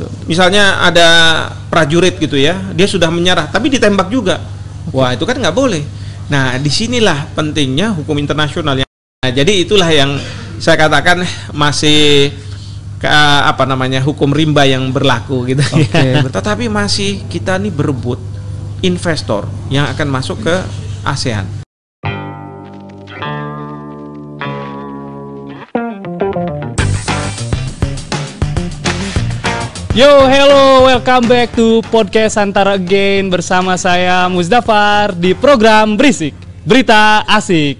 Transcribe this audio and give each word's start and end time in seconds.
betul. 0.00 0.10
Misalnya 0.24 0.80
ada 0.80 1.08
prajurit 1.68 2.16
gitu 2.16 2.40
ya, 2.40 2.56
dia 2.72 2.88
sudah 2.88 3.12
menyerah, 3.12 3.52
tapi 3.52 3.68
ditembak 3.68 4.08
juga. 4.08 4.40
Wah 4.96 5.12
itu 5.12 5.28
kan 5.28 5.36
nggak 5.36 5.52
boleh. 5.52 5.84
Nah 6.32 6.56
di 6.56 6.72
sinilah 6.72 7.36
pentingnya 7.36 7.92
hukum 7.92 8.16
internasional. 8.16 8.80
yang 8.80 8.88
Nah, 9.20 9.28
jadi 9.28 9.52
itulah 9.68 9.92
yang 9.92 10.16
saya 10.56 10.80
katakan 10.80 11.20
masih 11.52 12.32
ke, 12.96 13.08
apa 13.44 13.68
namanya 13.68 14.00
hukum 14.00 14.32
rimba 14.32 14.64
yang 14.64 14.88
berlaku 14.88 15.44
gitu. 15.44 15.60
Oke, 15.76 16.24
betul. 16.24 16.32
Tetapi 16.40 16.72
masih 16.72 17.28
kita 17.28 17.60
nih 17.60 17.68
berebut 17.68 18.16
investor 18.80 19.44
yang 19.68 19.92
akan 19.92 20.08
masuk 20.08 20.40
ke 20.40 20.56
ASEAN. 21.04 21.59
Yo, 30.00 30.24
hello, 30.32 30.88
welcome 30.88 31.28
back 31.28 31.52
to 31.52 31.84
podcast 31.92 32.40
Antara 32.40 32.80
Again 32.80 33.28
bersama 33.28 33.76
saya 33.76 34.32
Muzdafar 34.32 35.12
di 35.12 35.36
program 35.36 35.92
Berisik, 35.92 36.32
Berita 36.64 37.20
Asik. 37.28 37.76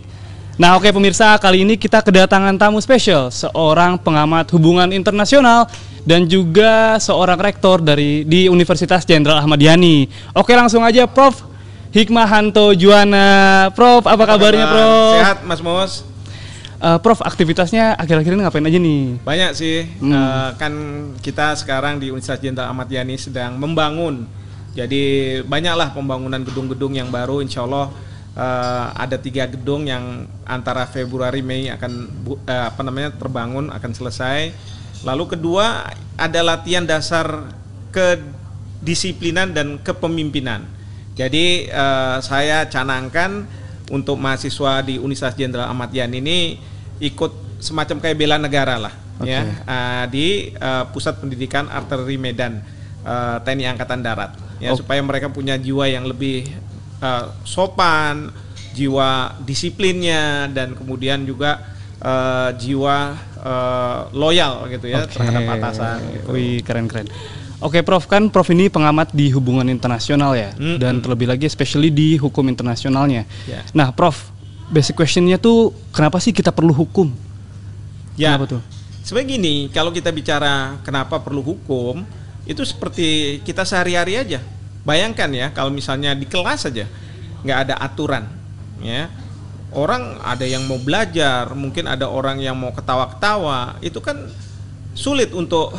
Nah, 0.61 0.77
oke 0.77 0.93
pemirsa, 0.93 1.33
kali 1.41 1.65
ini 1.65 1.81
kita 1.81 2.05
kedatangan 2.05 2.61
tamu 2.61 2.77
spesial, 2.85 3.33
seorang 3.33 3.97
pengamat 3.97 4.53
hubungan 4.53 4.93
internasional 4.93 5.65
dan 6.05 6.29
juga 6.29 7.01
seorang 7.01 7.41
rektor 7.41 7.81
dari 7.81 8.29
di 8.29 8.53
Universitas 8.53 9.09
Jenderal 9.09 9.41
Ahmad 9.41 9.57
Yani. 9.57 10.05
Oke, 10.37 10.53
langsung 10.53 10.85
aja 10.85 11.09
Prof. 11.09 11.41
Hikmahanto 11.89 12.77
Juwana. 12.77 13.73
Prof, 13.73 14.05
apa 14.05 14.29
kabarnya, 14.29 14.69
Prof? 14.69 15.17
Sehat 15.17 15.39
Mas 15.49 15.65
Mos? 15.65 16.10
Eh, 16.81 16.99
Prof, 17.05 17.21
aktivitasnya 17.21 17.93
akhir-akhir 18.01 18.33
ini 18.33 18.41
ngapain 18.41 18.65
aja 18.65 18.81
nih? 18.81 19.21
Banyak 19.21 19.51
sih. 19.53 19.85
Hmm. 20.01 20.17
Eh, 20.17 20.51
kan 20.57 20.73
kita 21.21 21.53
sekarang 21.53 22.01
di 22.01 22.09
Universitas 22.09 22.41
Jenderal 22.41 22.73
Ahmad 22.73 22.89
Yani 22.89 23.21
sedang 23.21 23.61
membangun. 23.61 24.25
Jadi 24.73 25.37
banyaklah 25.45 25.93
pembangunan 25.93 26.41
gedung-gedung 26.41 26.97
yang 26.97 27.13
baru. 27.13 27.45
Insya 27.45 27.69
Allah 27.69 27.93
eh, 28.33 28.85
ada 28.97 29.21
tiga 29.21 29.45
gedung 29.45 29.85
yang 29.85 30.25
antara 30.49 30.89
Februari 30.89 31.45
Mei 31.45 31.69
akan 31.69 31.93
bu- 32.25 32.41
eh, 32.49 32.65
apa 32.73 32.81
namanya 32.81 33.13
terbangun 33.13 33.69
akan 33.69 33.93
selesai. 33.93 34.49
Lalu 35.05 35.37
kedua 35.37 35.85
ada 36.17 36.41
latihan 36.41 36.89
dasar 36.89 37.45
kedisiplinan 37.93 39.53
dan 39.53 39.77
kepemimpinan. 39.85 40.65
Jadi 41.13 41.69
eh, 41.69 42.17
saya 42.25 42.65
canangkan 42.73 43.45
untuk 43.93 44.17
mahasiswa 44.17 44.81
di 44.81 44.97
Universitas 44.97 45.37
Jenderal 45.37 45.69
Ahmad 45.69 45.93
Yani 45.93 46.25
ini 46.25 46.41
ikut 47.01 47.33
semacam 47.59 47.97
kayak 47.99 48.17
bela 48.17 48.37
negara 48.37 48.77
lah 48.77 48.95
Oke. 49.17 49.29
ya 49.29 49.41
eh, 49.45 50.05
di 50.09 50.27
eh, 50.51 50.85
pusat 50.93 51.17
pendidikan 51.17 51.67
artileri 51.67 52.17
Medan 52.17 52.61
eh, 53.01 53.37
TNI 53.41 53.65
Angkatan 53.69 54.01
Darat 54.01 54.33
ya 54.61 54.73
Oh. 54.73 54.77
supaya 54.77 55.01
mereka 55.01 55.29
punya 55.29 55.57
jiwa 55.57 55.89
yang 55.89 56.05
lebih 56.05 56.45
eh, 57.01 57.25
sopan, 57.43 58.29
jiwa 58.71 59.41
disiplinnya 59.41 60.47
dan 60.49 60.77
kemudian 60.77 61.25
juga 61.25 61.65
eh, 61.97 62.51
jiwa 62.57 62.97
eh, 63.41 64.01
loyal 64.13 64.69
gitu 64.69 64.87
ya 64.87 65.05
Oke. 65.05 65.17
terhadap 65.17 65.43
atasan 65.59 65.97
gitu. 66.13 66.29
Wih, 66.33 66.61
keren-keren. 66.61 67.09
Oke, 67.61 67.85
Prof, 67.85 68.09
kan 68.09 68.33
Prof 68.33 68.49
ini 68.49 68.73
pengamat 68.73 69.13
di 69.13 69.29
hubungan 69.37 69.69
internasional 69.69 70.33
ya, 70.33 70.49
Mm-mm. 70.57 70.81
dan 70.81 70.97
terlebih 71.05 71.29
lagi 71.29 71.45
especially 71.45 71.93
di 71.93 72.17
hukum 72.17 72.49
internasionalnya. 72.49 73.29
Ya. 73.45 73.61
Nah, 73.77 73.93
Prof, 73.93 74.33
basic 74.71 74.95
questionnya 74.97 75.37
tuh 75.37 75.75
kenapa 75.91 76.23
sih 76.23 76.31
kita 76.31 76.55
perlu 76.55 76.71
hukum? 76.71 77.11
Ya. 78.15 78.35
Kenapa 78.35 78.59
tuh? 78.59 78.63
Sebenarnya 79.05 79.29
gini, 79.37 79.55
kalau 79.75 79.91
kita 79.91 80.15
bicara 80.15 80.79
kenapa 80.87 81.19
perlu 81.19 81.43
hukum, 81.43 82.07
itu 82.47 82.63
seperti 82.63 83.41
kita 83.43 83.67
sehari-hari 83.67 84.17
aja. 84.17 84.41
Bayangkan 84.87 85.29
ya, 85.35 85.53
kalau 85.53 85.69
misalnya 85.69 86.15
di 86.17 86.25
kelas 86.25 86.71
aja 86.71 86.89
nggak 87.41 87.59
ada 87.69 87.75
aturan, 87.81 88.29
ya 88.85 89.09
orang 89.75 90.19
ada 90.23 90.47
yang 90.47 90.67
mau 90.67 90.79
belajar, 90.79 91.51
mungkin 91.55 91.87
ada 91.87 92.11
orang 92.11 92.43
yang 92.43 92.59
mau 92.59 92.75
ketawa-ketawa, 92.75 93.79
itu 93.83 93.99
kan 94.03 94.31
sulit 94.95 95.31
untuk 95.31 95.75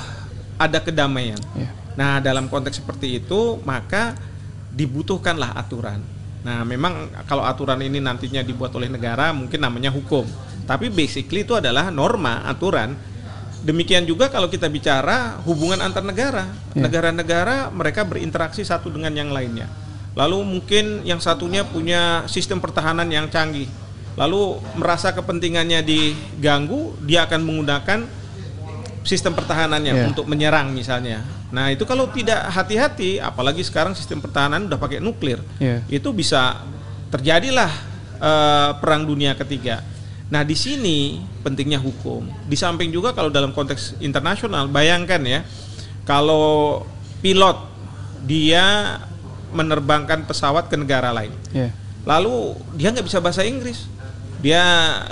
ada 0.55 0.79
kedamaian. 0.79 1.39
Ya. 1.55 1.69
Nah, 1.95 2.23
dalam 2.23 2.47
konteks 2.47 2.79
seperti 2.79 3.19
itu, 3.19 3.59
maka 3.67 4.15
dibutuhkanlah 4.71 5.51
aturan. 5.59 5.99
Nah, 6.41 6.65
memang 6.65 7.13
kalau 7.29 7.45
aturan 7.45 7.77
ini 7.85 8.01
nantinya 8.01 8.41
dibuat 8.41 8.73
oleh 8.73 8.89
negara, 8.89 9.29
mungkin 9.29 9.61
namanya 9.61 9.93
hukum. 9.93 10.25
Tapi 10.65 10.89
basically 10.89 11.45
itu 11.45 11.53
adalah 11.53 11.93
norma, 11.93 12.41
aturan. 12.49 12.97
Demikian 13.61 14.09
juga 14.09 14.25
kalau 14.33 14.49
kita 14.49 14.65
bicara 14.65 15.37
hubungan 15.45 15.77
antar 15.85 16.01
negara. 16.01 16.49
Ya. 16.73 16.89
Negara-negara 16.89 17.69
mereka 17.69 18.01
berinteraksi 18.01 18.65
satu 18.65 18.89
dengan 18.89 19.13
yang 19.13 19.29
lainnya. 19.29 19.69
Lalu 20.17 20.41
mungkin 20.41 21.05
yang 21.05 21.21
satunya 21.21 21.61
punya 21.61 22.25
sistem 22.25 22.57
pertahanan 22.57 23.05
yang 23.07 23.29
canggih. 23.29 23.69
Lalu 24.17 24.59
merasa 24.75 25.13
kepentingannya 25.15 25.85
diganggu, 25.85 26.97
dia 27.05 27.29
akan 27.29 27.41
menggunakan 27.47 27.99
sistem 29.01 29.33
pertahanannya 29.33 29.93
Ya. 29.93 30.03
untuk 30.05 30.25
menyerang 30.25 30.71
misalnya. 30.71 31.25
Nah 31.49 31.67
itu 31.67 31.83
kalau 31.83 32.05
tidak 32.07 32.37
hati-hati, 32.47 33.17
apalagi 33.17 33.61
sekarang 33.61 33.91
sistem 33.91 34.21
pertahanan 34.21 34.65
udah 34.65 34.77
pakai 34.77 34.99
nuklir, 34.99 35.41
Ya. 35.57 35.81
itu 35.87 36.09
bisa 36.11 36.61
terjadilah 37.09 37.89
eh, 38.21 38.71
perang 38.77 39.01
dunia 39.01 39.33
ketiga. 39.33 39.81
Nah 40.29 40.45
di 40.45 40.53
sini 40.53 41.17
pentingnya 41.41 41.75
hukum. 41.75 42.21
Di 42.45 42.53
samping 42.53 42.87
juga 42.87 43.11
kalau 43.11 43.27
dalam 43.27 43.49
konteks 43.49 43.97
internasional, 43.97 44.69
bayangkan 44.69 45.17
ya, 45.25 45.41
kalau 46.05 46.85
pilot 47.19 47.57
dia 48.21 48.97
menerbangkan 49.49 50.23
pesawat 50.23 50.69
ke 50.69 50.77
negara 50.77 51.09
lain, 51.09 51.33
Ya. 51.49 51.73
lalu 52.05 52.53
dia 52.73 52.93
nggak 52.93 53.03
bisa 53.03 53.17
bahasa 53.17 53.41
Inggris 53.41 53.89
dia 54.41 54.61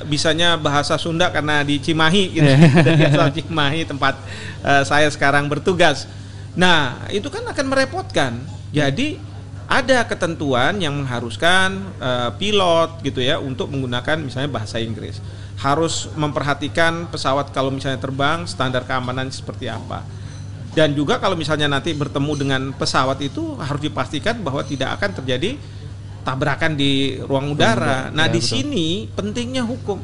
bisanya 0.10 0.58
bahasa 0.58 0.98
Sunda 0.98 1.30
karena 1.30 1.62
di 1.62 1.78
Cimahi 1.78 2.34
gitu. 2.34 2.50
Dari 2.88 3.02
asal 3.06 3.30
Cimahi 3.30 3.86
tempat 3.86 4.18
eh, 4.66 4.84
saya 4.84 5.08
sekarang 5.14 5.46
bertugas. 5.48 6.10
Nah 6.58 7.08
itu 7.14 7.30
kan 7.30 7.46
akan 7.46 7.66
merepotkan. 7.70 8.42
Jadi 8.74 9.22
ada 9.70 10.02
ketentuan 10.10 10.82
yang 10.82 10.98
mengharuskan 10.98 11.78
eh, 12.02 12.30
pilot 12.42 13.06
gitu 13.06 13.22
ya 13.22 13.38
untuk 13.38 13.70
menggunakan 13.70 14.18
misalnya 14.18 14.50
bahasa 14.50 14.82
Inggris. 14.82 15.22
Harus 15.62 16.10
memperhatikan 16.18 17.06
pesawat 17.14 17.54
kalau 17.54 17.70
misalnya 17.70 18.02
terbang 18.02 18.50
standar 18.50 18.82
keamanan 18.84 19.30
seperti 19.30 19.70
apa. 19.70 20.02
Dan 20.74 20.94
juga 20.94 21.18
kalau 21.18 21.34
misalnya 21.34 21.66
nanti 21.66 21.94
bertemu 21.98 22.34
dengan 22.38 22.62
pesawat 22.74 23.20
itu 23.26 23.58
harus 23.58 23.82
dipastikan 23.82 24.38
bahwa 24.42 24.62
tidak 24.62 25.02
akan 25.02 25.12
terjadi 25.22 25.58
tabrakan 26.24 26.76
di 26.76 27.18
ruang 27.20 27.54
udara. 27.54 28.12
Nah, 28.12 28.28
ya, 28.28 28.34
di 28.34 28.42
betul. 28.42 28.52
sini 28.60 28.88
pentingnya 29.12 29.64
hukum. 29.66 30.00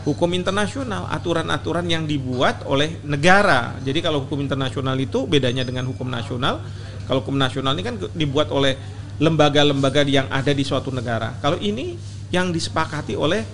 Hukum 0.00 0.32
internasional, 0.32 1.12
aturan-aturan 1.12 1.84
yang 1.84 2.08
dibuat 2.08 2.64
oleh 2.64 3.04
negara. 3.04 3.76
Jadi 3.84 4.00
kalau 4.00 4.24
hukum 4.24 4.40
internasional 4.40 4.96
itu 4.96 5.28
bedanya 5.28 5.60
dengan 5.60 5.84
hukum 5.84 6.08
nasional. 6.08 6.64
Kalau 7.04 7.20
hukum 7.20 7.36
nasional 7.36 7.76
ini 7.76 7.84
kan 7.84 7.96
dibuat 8.16 8.48
oleh 8.48 8.80
lembaga-lembaga 9.20 10.00
yang 10.08 10.24
ada 10.32 10.56
di 10.56 10.64
suatu 10.64 10.88
negara. 10.88 11.36
Kalau 11.44 11.60
ini 11.60 12.00
yang 12.32 12.48
disepakati 12.48 13.12
oleh 13.12 13.44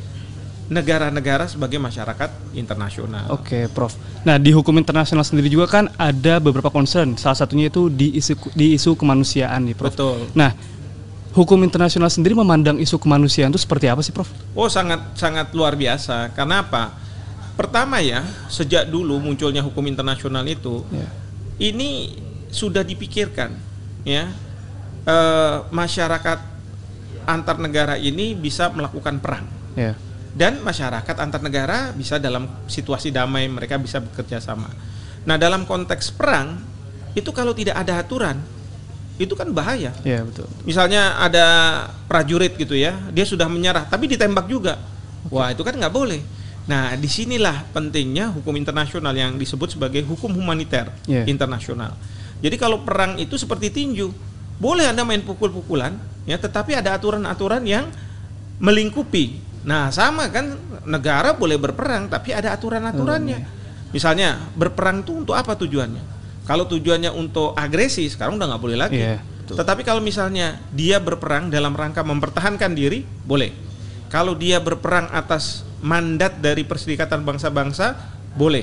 negara-negara 0.67 1.47
sebagai 1.47 1.79
masyarakat 1.79 2.55
internasional. 2.59 3.31
Oke, 3.31 3.71
Prof. 3.71 3.95
Nah, 4.27 4.35
di 4.39 4.51
hukum 4.51 4.75
internasional 4.75 5.23
sendiri 5.23 5.47
juga 5.47 5.71
kan 5.71 5.87
ada 5.95 6.43
beberapa 6.43 6.71
concern. 6.75 7.15
Salah 7.15 7.39
satunya 7.39 7.71
itu 7.71 7.87
di 7.87 8.19
isu 8.19 8.35
di 8.55 8.75
isu 8.75 8.99
kemanusiaan 8.99 9.63
nih, 9.67 9.75
Prof. 9.79 9.95
Betul. 9.95 10.27
Nah, 10.35 10.55
hukum 11.37 11.61
internasional 11.61 12.09
sendiri 12.09 12.33
memandang 12.33 12.81
isu 12.81 12.97
kemanusiaan 12.97 13.53
itu 13.53 13.61
seperti 13.61 13.87
apa 13.93 14.01
sih, 14.01 14.11
Prof? 14.11 14.33
Oh 14.57 14.73
sangat 14.73 15.13
sangat 15.13 15.53
luar 15.53 15.77
biasa. 15.77 16.33
Karena 16.33 16.65
apa? 16.65 16.97
Pertama 17.55 18.01
ya, 18.01 18.25
sejak 18.49 18.89
dulu 18.89 19.21
munculnya 19.21 19.61
hukum 19.61 19.85
internasional 19.85 20.45
itu, 20.45 20.81
Ya. 20.89 21.09
ini 21.61 22.17
sudah 22.49 22.81
dipikirkan, 22.81 23.53
ya 24.03 24.33
Eh, 25.07 25.59
masyarakat 25.71 26.39
antar 27.31 27.63
negara 27.63 27.95
ini 27.95 28.35
bisa 28.35 28.75
melakukan 28.75 29.23
perang 29.23 29.47
Ya. 29.79 29.95
dan 30.35 30.59
masyarakat 30.59 31.15
antar 31.23 31.39
negara 31.47 31.95
bisa 31.95 32.19
dalam 32.19 32.51
situasi 32.67 33.15
damai 33.15 33.47
mereka 33.47 33.79
bisa 33.79 34.03
bekerja 34.03 34.43
sama. 34.43 34.67
Nah 35.23 35.39
dalam 35.39 35.63
konteks 35.63 36.11
perang 36.11 36.59
itu 37.15 37.31
kalau 37.31 37.55
tidak 37.55 37.79
ada 37.79 38.03
aturan 38.03 38.43
itu 39.17 39.33
kan 39.33 39.49
bahaya. 39.53 39.93
Ya, 40.05 40.21
betul. 40.21 40.45
Misalnya 40.69 41.17
ada 41.17 41.47
prajurit 42.05 42.53
gitu 42.57 42.77
ya, 42.77 42.97
dia 43.13 43.25
sudah 43.25 43.49
menyerah, 43.49 43.89
tapi 43.89 44.09
ditembak 44.13 44.45
juga. 44.49 44.77
Wah 45.33 45.51
itu 45.51 45.65
kan 45.67 45.75
nggak 45.75 45.91
boleh. 45.91 46.21
Nah 46.67 46.95
di 46.99 47.07
sinilah 47.07 47.67
pentingnya 47.71 48.31
hukum 48.35 48.55
internasional 48.59 49.15
yang 49.15 49.39
disebut 49.39 49.75
sebagai 49.75 50.03
hukum 50.07 50.35
humaniter 50.35 50.91
Yeah. 51.07 51.27
internasional. 51.27 51.95
Jadi 52.43 52.57
kalau 52.61 52.85
perang 52.85 53.17
itu 53.17 53.39
seperti 53.41 53.73
tinju, 53.73 54.13
boleh 54.61 54.87
anda 54.87 55.03
main 55.03 55.25
pukul-pukulan, 55.25 55.97
ya, 56.29 56.37
tetapi 56.37 56.77
ada 56.77 56.95
aturan-aturan 56.95 57.65
yang 57.65 57.89
melingkupi. 58.61 59.41
Nah 59.67 59.91
sama 59.91 60.29
kan 60.31 60.55
negara 60.85 61.35
boleh 61.35 61.57
berperang, 61.59 62.07
tapi 62.07 62.37
ada 62.37 62.53
aturan-aturannya. 62.55 63.39
Oh, 63.41 63.43
iya. 63.43 63.55
Misalnya 63.95 64.29
berperang 64.53 65.01
itu 65.07 65.13
untuk 65.25 65.35
apa 65.39 65.57
tujuannya? 65.57 66.16
Kalau 66.47 66.65
tujuannya 66.71 67.11
untuk 67.11 67.59
agresi, 67.59 68.07
sekarang 68.07 68.39
udah 68.39 68.55
nggak 68.55 68.63
boleh 68.63 68.79
lagi. 68.79 69.03
Iya, 69.03 69.19
betul. 69.19 69.59
Tetapi 69.59 69.83
kalau 69.83 69.99
misalnya 69.99 70.63
dia 70.71 71.03
berperang 71.03 71.51
dalam 71.51 71.75
rangka 71.75 72.07
mempertahankan 72.07 72.71
diri, 72.71 73.03
boleh. 73.03 73.51
Kalau 74.07 74.39
dia 74.39 74.63
berperang 74.63 75.11
atas 75.11 75.67
mandat 75.83 76.39
dari 76.39 76.63
Perserikatan 76.63 77.27
Bangsa-Bangsa, 77.27 77.99
boleh. 78.39 78.63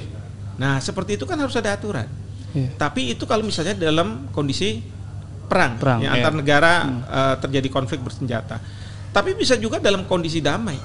Nah, 0.56 0.80
seperti 0.80 1.19
itu 1.19 1.27
kan 1.27 1.35
harus 1.35 1.53
ada 1.59 1.75
aturan. 1.75 2.07
Iya. 2.56 2.71
Tapi 2.80 3.12
itu 3.12 3.27
kalau 3.27 3.44
misalnya 3.44 3.75
dalam 3.75 4.31
kondisi 4.31 4.79
perang, 5.51 5.75
Perang, 5.75 6.00
ya, 6.00 6.15
iya. 6.15 6.24
antar 6.24 6.33
negara 6.39 6.74
eh, 6.88 7.36
terjadi 7.44 7.68
konflik 7.68 8.00
bersenjata. 8.00 8.63
Tapi 9.12 9.36
bisa 9.36 9.59
juga 9.59 9.77
dalam 9.77 10.07
kondisi 10.07 10.39
damai. 10.39 10.79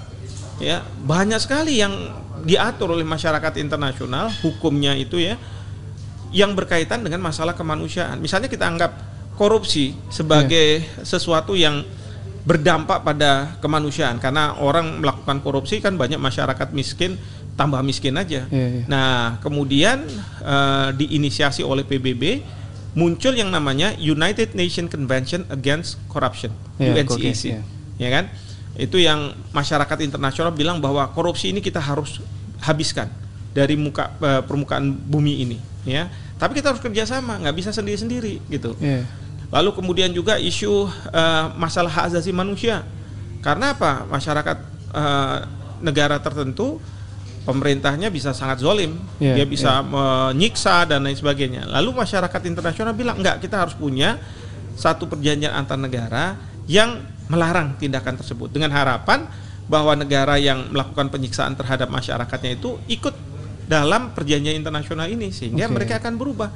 Ya, 0.59 0.83
banyak 0.83 1.39
sekali 1.39 1.79
yang 1.79 1.95
diatur 2.43 2.91
oleh 2.91 3.07
masyarakat 3.07 3.63
internasional 3.63 4.27
hukumnya 4.43 4.95
itu 4.99 5.19
ya 5.23 5.39
yang 6.35 6.53
berkaitan 6.53 7.01
dengan 7.05 7.25
masalah 7.25 7.57
kemanusiaan. 7.57 8.21
Misalnya 8.21 8.49
kita 8.53 8.69
anggap 8.69 8.93
korupsi 9.39 9.95
sebagai 10.11 10.83
sesuatu 11.07 11.55
yang 11.55 11.87
berdampak 12.49 13.05
pada 13.05 13.61
kemanusiaan 13.61 14.17
karena 14.17 14.57
orang 14.57 15.05
melakukan 15.05 15.45
korupsi 15.45 15.85
kan 15.85 16.01
banyak 16.01 16.17
masyarakat 16.17 16.73
miskin 16.73 17.21
tambah 17.59 17.83
miskin 17.83 18.17
aja. 18.17 18.47
Iya, 18.49 18.67
iya. 18.71 18.83
Nah, 18.87 19.37
kemudian 19.43 20.07
eh, 20.41 20.89
diinisiasi 20.97 21.61
oleh 21.67 21.85
PBB 21.85 22.41
muncul 22.97 23.37
yang 23.37 23.53
namanya 23.53 23.93
United 24.01 24.57
Nations 24.57 24.89
Convention 24.89 25.45
Against 25.53 26.01
Corruption 26.09 26.55
UNCEC, 26.81 27.11
oke, 27.13 27.31
iya. 27.53 27.61
ya 28.01 28.09
kan? 28.09 28.25
Itu 28.79 28.97
yang 28.97 29.35
masyarakat 29.51 29.99
internasional 30.07 30.55
bilang 30.55 30.79
bahwa 30.79 31.05
korupsi 31.13 31.51
ini 31.51 31.61
kita 31.61 31.83
harus 31.83 32.23
habiskan 32.63 33.11
dari 33.53 33.75
muka 33.77 34.15
eh, 34.23 34.43
permukaan 34.47 34.95
bumi 34.95 35.45
ini, 35.45 35.59
ya. 35.87 36.11
Tapi 36.39 36.59
kita 36.59 36.71
harus 36.71 36.83
kerjasama, 36.83 37.43
nggak 37.43 37.57
bisa 37.59 37.71
sendiri-sendiri 37.75 38.39
gitu. 38.49 38.79
Iya. 38.79 39.07
Lalu 39.51 39.71
kemudian 39.75 40.11
juga 40.15 40.39
isu 40.39 40.87
eh, 41.11 41.47
masalah 41.59 41.91
hak 41.91 42.05
asasi 42.15 42.31
manusia. 42.31 42.87
Karena 43.43 43.75
apa? 43.75 44.07
Masyarakat 44.07 44.57
eh, 44.95 45.39
negara 45.83 46.19
tertentu 46.23 46.79
pemerintahnya 47.49 48.13
bisa 48.13 48.37
sangat 48.37 48.61
zolim, 48.61 49.01
Iya, 49.17 49.41
dia 49.41 49.47
bisa 49.49 49.81
menyiksa 49.81 50.85
dan 50.85 51.01
lain 51.01 51.17
sebagainya. 51.17 51.65
Lalu 51.65 51.97
masyarakat 51.97 52.41
internasional 52.45 52.93
bilang 52.93 53.17
enggak, 53.17 53.41
kita 53.41 53.65
harus 53.65 53.73
punya 53.73 54.21
satu 54.77 55.09
perjanjian 55.09 55.57
antar 55.57 55.81
negara 55.81 56.37
yang 56.69 57.01
melarang 57.33 57.81
tindakan 57.81 58.21
tersebut 58.21 58.53
dengan 58.53 58.69
harapan 58.77 59.25
bahwa 59.69 59.97
negara 59.97 60.37
yang 60.37 60.69
melakukan 60.73 61.09
penyiksaan 61.13 61.57
terhadap 61.57 61.89
masyarakatnya 61.89 62.57
itu 62.57 62.77
ikut 62.89 63.17
dalam 63.69 64.17
perjanjian 64.17 64.57
internasional 64.57 65.07
ini 65.07 65.29
sehingga 65.29 65.69
Oke. 65.69 65.75
mereka 65.77 66.01
akan 66.01 66.17
berubah. 66.17 66.49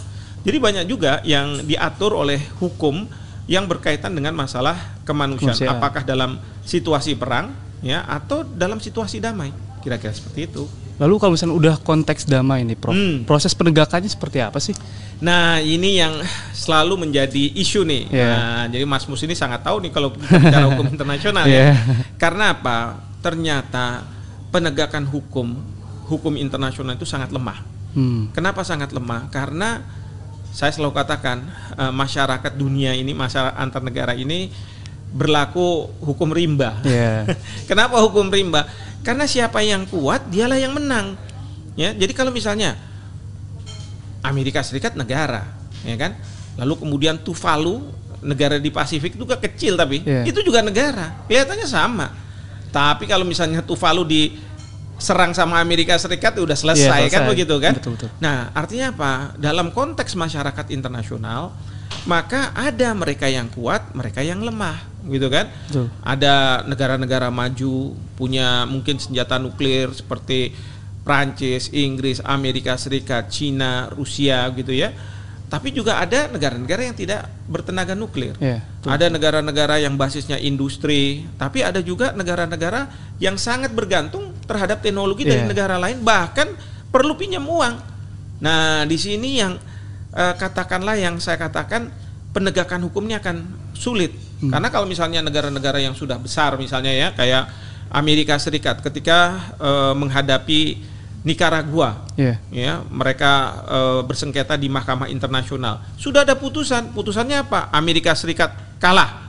Jadi 0.43 0.56
banyak 0.59 0.85
juga 0.88 1.20
yang 1.23 1.62
diatur 1.62 2.17
oleh 2.19 2.41
hukum 2.59 3.06
yang 3.47 3.69
berkaitan 3.69 4.11
dengan 4.11 4.35
masalah 4.35 4.75
kemanusiaan, 5.05 5.79
apakah 5.79 6.03
dalam 6.03 6.41
situasi 6.64 7.14
perang 7.14 7.53
ya 7.85 8.03
atau 8.09 8.43
dalam 8.43 8.81
situasi 8.81 9.23
damai. 9.23 9.53
Kira-kira 9.82 10.11
seperti 10.11 10.47
itu. 10.50 10.64
Lalu 10.99 11.14
kalau 11.19 11.32
misalnya 11.35 11.56
udah 11.59 11.75
konteks 11.82 12.31
damai 12.31 12.62
nih, 12.62 12.79
Prof. 12.79 12.94
Hmm. 12.94 13.26
Proses 13.26 13.50
penegakannya 13.55 14.06
seperti 14.06 14.38
apa 14.38 14.62
sih? 14.62 14.70
Nah, 15.19 15.59
ini 15.59 15.99
yang 15.99 16.14
selalu 16.55 17.06
menjadi 17.06 17.50
isu 17.59 17.82
nih. 17.82 18.03
Iya. 18.11 18.26
Nah, 18.31 18.62
jadi 18.70 18.85
Mas 18.87 19.06
Mus 19.11 19.23
ini 19.26 19.35
sangat 19.35 19.67
tahu 19.67 19.82
nih 19.82 19.91
kalau 19.91 20.14
bicara 20.14 20.70
hukum 20.70 20.87
internasional 20.94 21.43
Iya. 21.47 21.75
ya. 21.75 22.06
Karena 22.19 22.55
apa? 22.55 23.03
Ternyata 23.19 24.06
penegakan 24.55 25.03
hukum 25.11 25.59
hukum 26.08 26.34
internasional 26.38 26.94
itu 26.94 27.06
sangat 27.06 27.31
lemah. 27.31 27.62
Hmm. 27.93 28.32
Kenapa 28.32 28.64
sangat 28.64 28.90
lemah? 28.90 29.28
Karena 29.28 29.84
saya 30.52 30.72
selalu 30.72 30.93
katakan 30.96 31.44
eh, 31.76 31.93
masyarakat 31.93 32.52
dunia 32.56 32.93
ini, 32.96 33.12
masyarakat 33.12 33.56
antar 33.56 33.81
negara 33.84 34.12
ini 34.16 34.52
berlaku 35.12 35.93
hukum 36.00 36.32
rimba. 36.32 36.81
Iya. 36.84 37.28
Kenapa 37.70 38.00
hukum 38.00 38.32
rimba? 38.32 38.64
Karena 39.04 39.28
siapa 39.28 39.60
yang 39.60 39.84
kuat 39.87 40.31
dialah 40.32 40.56
yang 40.56 40.72
menang. 40.72 41.19
Ya, 41.76 41.93
jadi 41.96 42.12
kalau 42.12 42.32
misalnya 42.32 42.76
Amerika 44.22 44.62
Serikat 44.62 44.94
negara, 44.94 45.43
ya 45.82 45.96
kan? 45.99 46.14
Lalu 46.60 46.84
kemudian 46.84 47.16
Tuvalu 47.20 47.81
negara 48.22 48.56
di 48.62 48.70
Pasifik 48.70 49.19
juga 49.19 49.34
kecil 49.37 49.75
tapi 49.75 50.04
Iya. 50.06 50.22
itu 50.28 50.40
juga 50.46 50.62
negara. 50.62 51.26
Kelihatannya 51.26 51.66
sama. 51.66 52.06
Tapi 52.70 53.04
kalau 53.10 53.26
misalnya 53.26 53.60
Tuvalu 53.60 54.06
diserang 55.02 55.34
sama 55.34 55.58
Amerika 55.58 55.99
Serikat 55.99 56.38
udah 56.38 56.54
selesai, 56.54 57.10
Iya, 57.10 57.10
kan 57.10 57.26
selesai. 57.26 57.32
begitu 57.34 57.54
kan? 57.58 57.75
Betul, 57.75 57.99
betul. 57.99 58.10
Nah, 58.22 58.54
artinya 58.54 58.94
apa? 58.94 59.12
Dalam 59.34 59.75
konteks 59.75 60.14
masyarakat 60.14 60.70
internasional, 60.70 61.50
maka 62.06 62.54
ada 62.54 62.94
mereka 62.94 63.26
yang 63.26 63.50
kuat, 63.50 63.90
mereka 63.99 64.22
yang 64.22 64.38
lemah, 64.38 64.78
gitu 65.10 65.26
kan? 65.26 65.50
Betul. 65.66 65.90
Ada 66.06 66.62
negara-negara 66.70 67.34
maju 67.34 67.99
punya 68.14 68.62
mungkin 68.70 69.02
senjata 69.02 69.43
nuklir 69.43 69.90
seperti 69.90 70.54
Prancis, 71.02 71.66
Inggris, 71.75 72.22
Amerika 72.22 72.78
Serikat, 72.78 73.26
Cina, 73.26 73.90
Rusia 73.90 74.46
gitu 74.54 74.70
ya. 74.70 74.94
Tapi 75.52 75.69
juga 75.69 76.00
ada 76.00 76.32
negara-negara 76.32 76.88
yang 76.88 76.96
tidak 76.96 77.28
bertenaga 77.44 77.93
nuklir. 77.93 78.32
Iya, 78.40 78.64
betul. 78.64 78.88
Ada 78.88 79.06
negara-negara 79.12 79.76
yang 79.84 80.00
basisnya 80.00 80.40
industri, 80.40 81.28
tapi 81.37 81.60
ada 81.60 81.84
juga 81.84 82.16
negara-negara 82.16 82.88
yang 83.20 83.37
sangat 83.37 83.69
bergantung 83.76 84.32
terhadap 84.49 84.81
teknologi 84.81 85.28
dari 85.28 85.44
Iya. 85.44 85.52
negara 85.52 85.76
lain, 85.76 86.00
bahkan 86.00 86.49
perlu 86.88 87.20
pinjam 87.20 87.44
uang. 87.44 87.76
Nah, 88.40 88.88
di 88.88 88.96
sini 88.96 89.44
yang 89.44 89.60
eh, 90.12 90.34
katakanlah 90.37 90.96
yang 90.96 91.16
saya 91.20 91.40
katakan 91.40 91.88
penegakan 92.32 92.84
hukumnya 92.84 93.16
akan 93.20 93.49
sulit, 93.72 94.12
Hmm. 94.40 94.52
karena 94.52 94.69
kalau 94.69 94.84
misalnya 94.84 95.20
negara-negara 95.20 95.81
yang 95.81 95.96
sudah 95.96 96.20
besar, 96.20 96.56
misalnya 96.60 96.93
ya 96.93 97.08
kayak 97.12 97.49
Amerika 97.93 98.37
Serikat, 98.37 98.81
ketika 98.81 99.37
eh, 99.56 99.93
menghadapi 99.96 100.60
Nicaragua, 101.23 102.03
Iya. 102.19 102.35
ya 102.51 102.73
mereka 102.91 103.33
eh, 103.71 104.01
bersengketa 104.03 104.59
di 104.59 104.67
Mahkamah 104.67 105.07
Internasional. 105.07 105.79
Sudah 105.95 106.27
ada 106.27 106.35
putusan, 106.35 106.91
putusannya 106.91 107.47
apa? 107.47 107.71
Amerika 107.71 108.11
Serikat 108.19 108.51
kalah. 108.83 109.23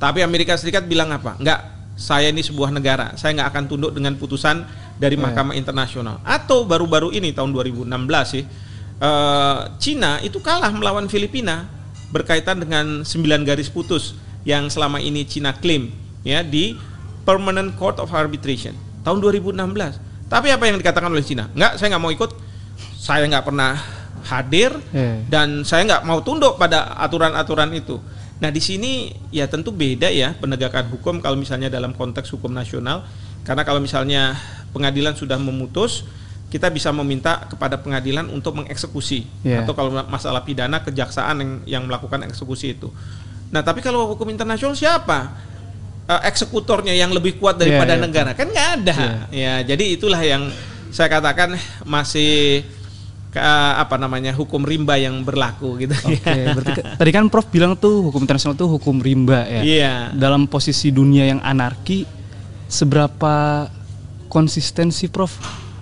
Tapi 0.00 0.24
Amerika 0.24 0.56
Serikat 0.56 0.88
bilang 0.88 1.12
apa? 1.12 1.36
Enggak, 1.36 1.60
saya 1.92 2.32
ini 2.32 2.40
sebuah 2.40 2.72
negara, 2.72 3.12
saya 3.20 3.36
nggak 3.36 3.48
akan 3.52 3.64
tunduk 3.68 3.92
dengan 3.92 4.16
putusan 4.16 4.64
dari 4.96 5.20
Iya. 5.20 5.28
Mahkamah 5.28 5.52
Internasional. 5.60 6.24
Atau 6.24 6.64
baru-baru 6.64 7.12
ini 7.12 7.36
tahun 7.36 7.52
2016 7.52 8.26
sih, 8.32 8.44
eh, 8.96 9.58
Cina 9.76 10.24
itu 10.24 10.40
kalah 10.40 10.72
melawan 10.72 11.04
Filipina 11.04 11.68
berkaitan 12.10 12.64
dengan 12.64 13.04
9 13.04 13.44
garis 13.44 13.68
putus 13.68 14.16
yang 14.42 14.72
selama 14.72 14.98
ini 14.98 15.28
Cina 15.28 15.52
klaim 15.52 15.92
ya 16.24 16.40
di 16.40 16.80
Permanent 17.28 17.76
Court 17.76 18.00
of 18.00 18.08
Arbitration 18.10 18.72
tahun 19.04 19.20
2016. 19.20 20.00
Tapi 20.30 20.46
apa 20.48 20.62
yang 20.64 20.78
dikatakan 20.78 21.10
oleh 21.10 21.26
Cina? 21.26 21.50
Enggak, 21.50 21.74
saya 21.74 21.90
nggak 21.90 22.02
mau 22.02 22.14
ikut. 22.14 22.30
Saya 22.94 23.26
nggak 23.26 23.44
pernah 23.44 23.74
hadir 24.20 24.70
Iya. 24.92 25.26
dan 25.26 25.64
saya 25.64 25.82
nggak 25.82 26.02
mau 26.04 26.20
tunduk 26.22 26.54
pada 26.54 26.94
aturan-aturan 27.00 27.72
itu. 27.74 27.98
Nah 28.38 28.48
di 28.48 28.60
sini 28.60 29.10
ya 29.28 29.48
tentu 29.50 29.72
beda 29.72 30.06
ya 30.08 30.36
penegakan 30.36 30.86
hukum 30.88 31.18
kalau 31.18 31.34
misalnya 31.34 31.66
dalam 31.66 31.92
konteks 31.92 32.30
hukum 32.30 32.52
nasional 32.52 33.02
karena 33.42 33.64
kalau 33.64 33.80
misalnya 33.80 34.36
pengadilan 34.70 35.16
sudah 35.16 35.34
memutus 35.36 36.04
kita 36.52 36.68
bisa 36.68 36.92
meminta 36.92 37.48
kepada 37.48 37.80
pengadilan 37.80 38.28
untuk 38.28 38.60
mengeksekusi 38.60 39.24
Iya. 39.42 39.64
atau 39.64 39.72
kalau 39.72 39.90
masalah 40.06 40.44
pidana 40.44 40.84
kejaksaan 40.84 41.36
yang 41.40 41.50
yang 41.66 41.82
melakukan 41.88 42.22
eksekusi 42.28 42.76
itu. 42.76 42.92
Nah 43.50 43.64
tapi 43.64 43.80
kalau 43.80 44.04
hukum 44.12 44.28
internasional 44.28 44.76
siapa? 44.76 45.32
Eh, 46.10 46.20
eksekutornya 46.26 46.90
yang 46.90 47.14
lebih 47.14 47.38
kuat 47.38 47.54
daripada 47.54 47.94
Iya, 47.94 48.02
iya, 48.02 48.06
negara 48.10 48.30
kan 48.34 48.50
nggak 48.50 48.68
ada. 48.82 48.96
Ya 49.30 49.54
jadi 49.62 49.94
itulah 49.94 50.18
yang 50.18 50.50
saya 50.90 51.06
katakan 51.06 51.54
masih 51.86 52.66
ke- 53.30 53.38
apa 53.78 53.94
namanya 53.94 54.34
hukum 54.34 54.66
rimba 54.66 54.98
yang 54.98 55.22
berlaku 55.22 55.78
gitu. 55.78 55.94
Oke, 55.94 56.34
berarti 56.58 56.72
ke- 56.74 56.86
tadi 56.98 57.10
kan 57.14 57.30
Prof 57.30 57.46
bilang 57.46 57.78
tuh 57.78 58.10
hukum 58.10 58.26
internasional 58.26 58.58
tuh 58.58 58.66
hukum 58.66 58.98
rimba 58.98 59.46
ya. 59.46 59.62
Iya. 59.62 59.94
Dalam 60.10 60.50
posisi 60.50 60.90
dunia 60.90 61.30
yang 61.30 61.38
anarki, 61.46 62.02
seberapa 62.66 63.70
konsistensi 64.26 65.06
Prof 65.06 65.30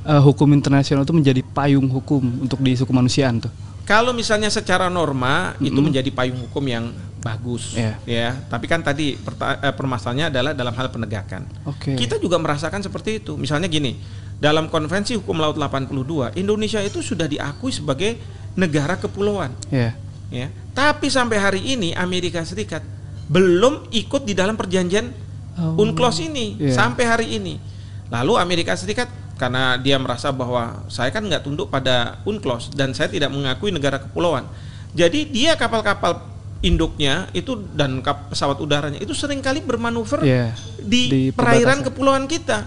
eh, 0.05 0.21
hukum 0.21 0.53
internasional 0.53 1.09
itu 1.09 1.17
menjadi 1.17 1.41
payung 1.41 1.89
hukum 1.89 2.45
untuk 2.45 2.61
di 2.61 2.77
isu 2.77 2.85
kemanusiaan 2.85 3.49
tuh? 3.49 3.53
Kalau 3.89 4.13
misalnya 4.13 4.53
secara 4.53 4.93
norma 4.93 5.57
itu 5.57 5.81
menjadi 5.81 6.13
payung 6.13 6.45
hukum 6.45 6.61
yang 6.69 6.93
bagus, 7.19 7.75
Iya. 7.75 7.99
ya. 8.05 8.29
Tapi 8.47 8.65
kan 8.65 8.81
tadi 8.81 9.15
eh, 9.15 9.75
permasalahannya 9.75 10.31
adalah 10.31 10.53
dalam 10.55 10.73
hal 10.73 10.89
penegakan. 10.89 11.45
Oke. 11.67 11.95
Kita 11.95 12.17
juga 12.17 12.39
merasakan 12.39 12.81
seperti 12.81 13.19
itu. 13.19 13.35
Misalnya 13.35 13.67
gini, 13.67 13.99
dalam 14.39 14.71
Konvensi 14.71 15.19
Hukum 15.19 15.39
Laut 15.39 15.59
82, 15.59 16.31
Indonesia 16.35 16.79
itu 16.79 17.03
sudah 17.03 17.27
diakui 17.27 17.71
sebagai 17.71 18.17
negara 18.55 18.95
kepulauan, 18.95 19.51
Ya. 19.69 19.95
ya. 20.31 20.49
Tapi 20.73 21.11
sampai 21.11 21.39
hari 21.39 21.61
ini 21.69 21.91
Amerika 21.93 22.43
Serikat 22.43 22.83
belum 23.27 23.91
ikut 23.91 24.25
di 24.25 24.33
dalam 24.33 24.55
perjanjian 24.55 25.11
Oh. 25.59 25.75
UNCLOS 25.75 26.23
ini 26.23 26.55
Iya. 26.57 26.71
sampai 26.73 27.03
hari 27.03 27.27
ini. 27.35 27.59
Lalu 28.09 28.39
Amerika 28.39 28.79
Serikat 28.79 29.11
karena 29.35 29.75
dia 29.75 29.99
merasa 29.99 30.31
bahwa 30.31 30.87
saya 30.87 31.11
kan 31.11 31.23
nggak 31.23 31.43
tunduk 31.43 31.67
pada 31.67 32.23
UNCLOS 32.23 32.71
dan 32.73 32.95
saya 32.95 33.11
tidak 33.11 33.35
mengakui 33.35 33.75
negara 33.75 33.99
kepulauan. 33.99 34.47
Jadi 34.95 35.27
dia 35.27 35.59
kapal-kapal 35.59 36.23
induknya 36.59 37.31
itu 37.31 37.55
dan 37.73 38.03
kap, 38.03 38.29
pesawat 38.29 38.59
udaranya 38.59 38.99
itu 38.99 39.15
sering 39.15 39.39
kali 39.39 39.63
bermanuver 39.63 40.19
Yeah. 40.21 40.51
di, 40.77 41.03
Di 41.07 41.23
perairan 41.31 41.79
perbatasan. 41.79 41.87
kepulauan 41.87 42.25
kita. 42.27 42.67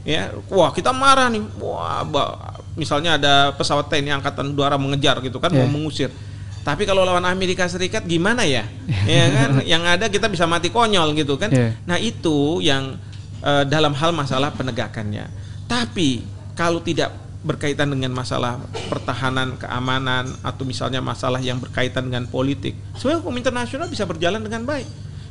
Ya, 0.00 0.32
wah 0.48 0.72
kita 0.72 0.92
marah 0.92 1.28
nih. 1.28 1.44
Wah, 1.56 2.04
ba- 2.04 2.36
misalnya 2.76 3.16
ada 3.16 3.52
pesawat 3.52 3.88
TNI 3.88 4.16
angkatan 4.16 4.52
udara 4.52 4.76
mengejar 4.76 5.20
gitu 5.20 5.36
kan 5.36 5.48
Yeah. 5.48 5.64
mau 5.64 5.80
mengusir. 5.80 6.12
Tapi 6.60 6.84
kalau 6.84 7.08
lawan 7.08 7.24
Amerika 7.24 7.64
Serikat 7.64 8.04
gimana 8.04 8.44
ya? 8.44 8.68
ya 9.08 9.24
kan 9.30 9.50
yang 9.64 9.80
ada 9.82 10.12
kita 10.12 10.28
bisa 10.28 10.44
mati 10.44 10.68
konyol 10.68 11.16
gitu 11.16 11.40
kan. 11.40 11.48
Yeah. 11.48 11.72
Nah, 11.88 11.96
itu 11.96 12.60
yang 12.60 13.00
eh, 13.40 13.64
dalam 13.64 13.96
hal 13.96 14.12
masalah 14.12 14.52
penegakannya. 14.52 15.24
Tapi 15.64 16.20
kalau 16.52 16.84
tidak 16.84 17.08
berkaitan 17.40 17.88
dengan 17.88 18.12
masalah 18.12 18.60
pertahanan, 18.92 19.56
keamanan 19.56 20.28
atau 20.44 20.68
misalnya 20.68 21.00
masalah 21.00 21.40
yang 21.40 21.56
berkaitan 21.56 22.12
dengan 22.12 22.28
politik, 22.28 22.76
sebenarnya 23.00 23.20
hukum 23.24 23.34
internasional 23.40 23.88
bisa 23.88 24.04
berjalan 24.04 24.44
dengan 24.44 24.68
baik. 24.68 24.84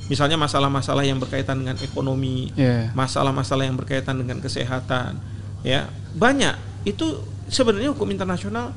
Misalnya 0.09 0.41
masalah-masalah 0.41 1.05
yang 1.05 1.21
berkaitan 1.21 1.61
dengan 1.61 1.77
ekonomi, 1.85 2.49
Yeah. 2.57 2.89
masalah-masalah 2.97 3.69
yang 3.69 3.77
berkaitan 3.77 4.17
dengan 4.17 4.41
kesehatan, 4.41 5.21
ya 5.61 5.85
banyak 6.17 6.57
itu 6.89 7.21
sebenarnya 7.45 7.93
hukum 7.93 8.09
internasional 8.09 8.73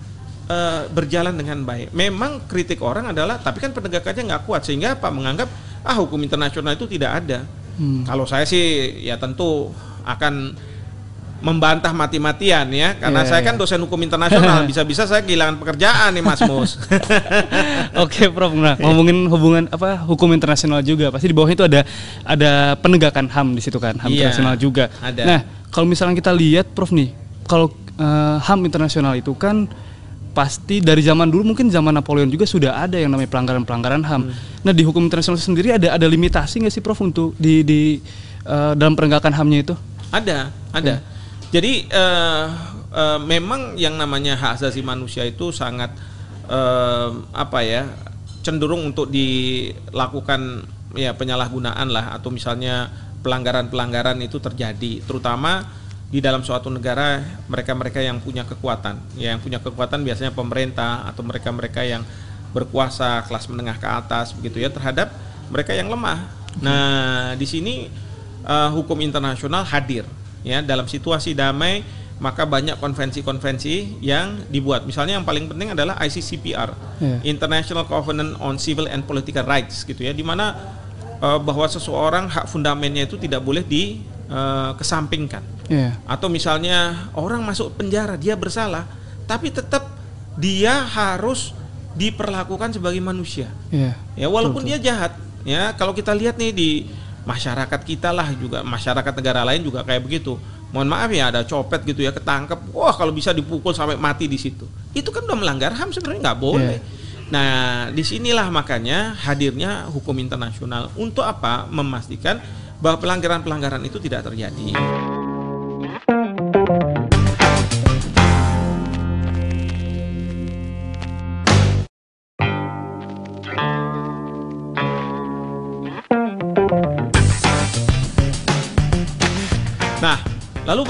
eh, 0.52 0.84
berjalan 0.92 1.32
dengan 1.32 1.64
baik. 1.64 1.96
Memang 1.96 2.44
kritik 2.44 2.84
orang 2.84 3.16
adalah, 3.16 3.40
tapi 3.40 3.64
kan 3.64 3.72
penegakannya 3.72 4.28
nggak 4.28 4.44
kuat 4.44 4.68
sehingga 4.68 5.00
apa 5.00 5.08
menganggap 5.08 5.48
ah 5.88 5.96
hukum 5.96 6.20
internasional 6.20 6.76
itu 6.76 6.84
tidak 6.84 7.24
ada. 7.24 7.48
Hmm. 7.80 8.04
Kalau 8.04 8.28
saya 8.28 8.44
sih 8.44 9.00
ya 9.00 9.16
tentu 9.16 9.72
akan 10.04 10.52
membantah 11.42 11.90
mati-matian 11.90 12.70
ya 12.70 12.94
karena 12.94 13.26
Iya, 13.26 13.28
saya 13.28 13.40
iya. 13.42 13.48
kan 13.50 13.54
dosen 13.58 13.82
hukum 13.82 13.98
internasional 13.98 14.62
bisa-bisa 14.70 15.04
saya 15.10 15.26
kehilangan 15.26 15.58
pekerjaan 15.58 16.14
nih 16.14 16.22
Mas 16.22 16.40
Mus. 16.46 16.78
Oke, 18.04 18.30
Prof. 18.30 18.54
Nah, 18.54 18.78
ngomongin 18.78 19.26
hubungan 19.26 19.64
apa 19.68 20.06
hukum 20.06 20.30
internasional 20.32 20.80
juga, 20.86 21.10
pasti 21.10 21.28
di 21.28 21.34
bawahnya 21.34 21.56
itu 21.58 21.66
ada 21.66 21.80
ada 22.22 22.52
penegakan 22.78 23.26
HAM 23.26 23.58
di 23.58 23.62
situ 23.62 23.76
kan, 23.82 23.98
HAM 23.98 24.08
Iya, 24.08 24.30
internasional 24.30 24.54
juga. 24.56 24.88
ada. 25.02 25.22
Nah, 25.26 25.40
kalau 25.74 25.84
misalnya 25.90 26.14
kita 26.16 26.30
lihat, 26.30 26.70
Prof 26.72 26.94
nih, 26.94 27.10
kalau 27.44 27.74
eh, 27.98 28.36
HAM 28.40 28.62
internasional 28.62 29.18
itu 29.18 29.34
kan 29.34 29.66
pasti 30.32 30.80
dari 30.80 31.04
zaman 31.04 31.28
dulu 31.28 31.52
mungkin 31.52 31.68
zaman 31.68 31.92
Napoleon 31.92 32.32
juga 32.32 32.48
sudah 32.48 32.80
ada 32.80 32.96
yang 32.96 33.12
namanya 33.12 33.28
pelanggaran-pelanggaran 33.28 34.00
HAM. 34.00 34.22
Hmm. 34.30 34.32
Nah, 34.64 34.72
di 34.72 34.82
hukum 34.86 35.04
internasional 35.04 35.36
sendiri 35.36 35.76
ada 35.76 35.92
ada 35.98 36.06
limitasi 36.08 36.62
nggak 36.64 36.72
sih, 36.72 36.80
Prof, 36.80 37.02
untuk 37.02 37.34
di 37.36 37.66
di 37.66 37.80
eh, 38.46 38.72
dalam 38.78 38.94
penegakan 38.96 39.34
HAM-nya 39.34 39.58
itu? 39.66 39.74
Ada, 40.12 40.48
ada. 40.72 40.94
Jadi 41.52 41.84
eh, 41.84 42.46
eh, 42.96 43.20
memang 43.20 43.76
yang 43.76 44.00
namanya 44.00 44.40
hak 44.40 44.56
asasi 44.56 44.80
manusia 44.80 45.28
itu 45.28 45.52
sangat 45.52 45.92
eh, 46.48 47.10
apa 47.36 47.60
ya 47.60 47.84
cenderung 48.40 48.88
untuk 48.88 49.12
dilakukan 49.12 50.64
ya 50.96 51.12
penyalahgunaan 51.12 51.92
lah 51.92 52.16
atau 52.16 52.32
misalnya 52.32 52.88
pelanggaran-pelanggaran 53.22 54.18
itu 54.24 54.40
terjadi, 54.42 55.04
terutama 55.04 55.62
di 56.10 56.18
dalam 56.18 56.42
suatu 56.42 56.68
negara 56.68 57.22
mereka-mereka 57.46 58.02
yang 58.02 58.18
punya 58.18 58.44
kekuatan, 58.44 58.98
ya, 59.14 59.32
yang 59.32 59.40
punya 59.40 59.62
kekuatan 59.62 60.02
biasanya 60.02 60.34
pemerintah 60.34 61.06
atau 61.08 61.22
mereka-mereka 61.24 61.86
yang 61.86 62.02
berkuasa 62.52 63.24
kelas 63.24 63.48
menengah 63.48 63.80
ke 63.80 63.88
atas 63.88 64.36
begitu 64.36 64.60
ya 64.60 64.68
terhadap 64.68 65.08
mereka 65.48 65.72
yang 65.72 65.88
lemah. 65.88 66.18
Nah, 66.60 67.32
di 67.36 67.44
sini 67.44 67.92
eh, 68.44 68.70
hukum 68.72 68.96
internasional 69.04 69.64
hadir 69.68 70.04
ya 70.42 70.62
dalam 70.62 70.86
situasi 70.86 71.34
damai 71.34 71.82
maka 72.22 72.46
banyak 72.46 72.78
konvensi-konvensi 72.78 73.98
yang 73.98 74.46
dibuat. 74.46 74.86
Misalnya 74.86 75.18
yang 75.18 75.26
paling 75.26 75.50
penting 75.50 75.74
adalah 75.74 75.98
ICCPR, 75.98 76.70
Iya. 77.02 77.18
International 77.26 77.82
Covenant 77.82 78.38
on 78.38 78.62
Civil 78.62 78.86
and 78.86 79.02
Political 79.02 79.42
Rights 79.42 79.82
gitu 79.82 80.06
ya, 80.06 80.14
di 80.14 80.22
mana 80.22 80.54
eh, 81.18 81.38
bahwa 81.42 81.66
seseorang 81.66 82.30
hak 82.30 82.46
fundamennya 82.46 83.10
itu 83.10 83.18
tidak 83.18 83.42
boleh 83.42 83.66
dikesampingkan. 83.66 85.42
Iya. 85.66 85.98
Atau 86.06 86.30
misalnya 86.30 87.10
orang 87.18 87.42
masuk 87.42 87.74
penjara, 87.74 88.14
dia 88.14 88.38
bersalah, 88.38 88.86
tapi 89.26 89.50
tetap 89.50 89.90
dia 90.38 90.78
harus 90.78 91.50
diperlakukan 91.98 92.78
sebagai 92.78 93.02
manusia. 93.02 93.50
Iya. 93.74 93.98
Ya 94.14 94.30
walaupun 94.30 94.62
dia 94.62 94.78
jahat, 94.78 95.18
ya 95.42 95.74
kalau 95.74 95.90
kita 95.90 96.14
lihat 96.14 96.38
nih 96.38 96.54
di 96.54 96.70
masyarakat 97.22 97.80
kita 97.86 98.10
lah 98.10 98.28
juga 98.34 98.66
masyarakat 98.66 99.12
negara 99.14 99.42
lain 99.46 99.62
juga 99.62 99.86
kayak 99.86 100.02
begitu. 100.02 100.38
Mohon 100.72 100.88
maaf 100.88 101.10
ya 101.12 101.28
ada 101.28 101.44
copet 101.44 101.84
gitu 101.84 102.00
ya 102.00 102.16
ketangkep, 102.16 102.72
wah 102.72 102.96
kalau 102.96 103.12
bisa 103.12 103.36
dipukul 103.36 103.76
sampai 103.76 104.00
mati 104.00 104.24
di 104.24 104.40
situ. 104.40 104.64
Itu 104.96 105.12
kan 105.12 105.28
udah 105.28 105.36
melanggar 105.36 105.76
HAM 105.76 105.92
sebenarnya 105.92 106.32
nggak 106.32 106.40
boleh. 106.40 106.78
Nah 107.28 107.88
di 107.92 108.00
sinilah 108.00 108.48
makanya 108.48 109.12
hadirnya 109.20 109.88
hukum 109.92 110.16
internasional 110.16 110.88
untuk 110.96 111.28
apa? 111.28 111.68
Memastikan 111.68 112.40
bahwa 112.80 112.98
pelanggaran-pelanggaran 113.04 113.84
itu 113.84 114.00
tidak 114.00 114.26
terjadi. 114.26 114.72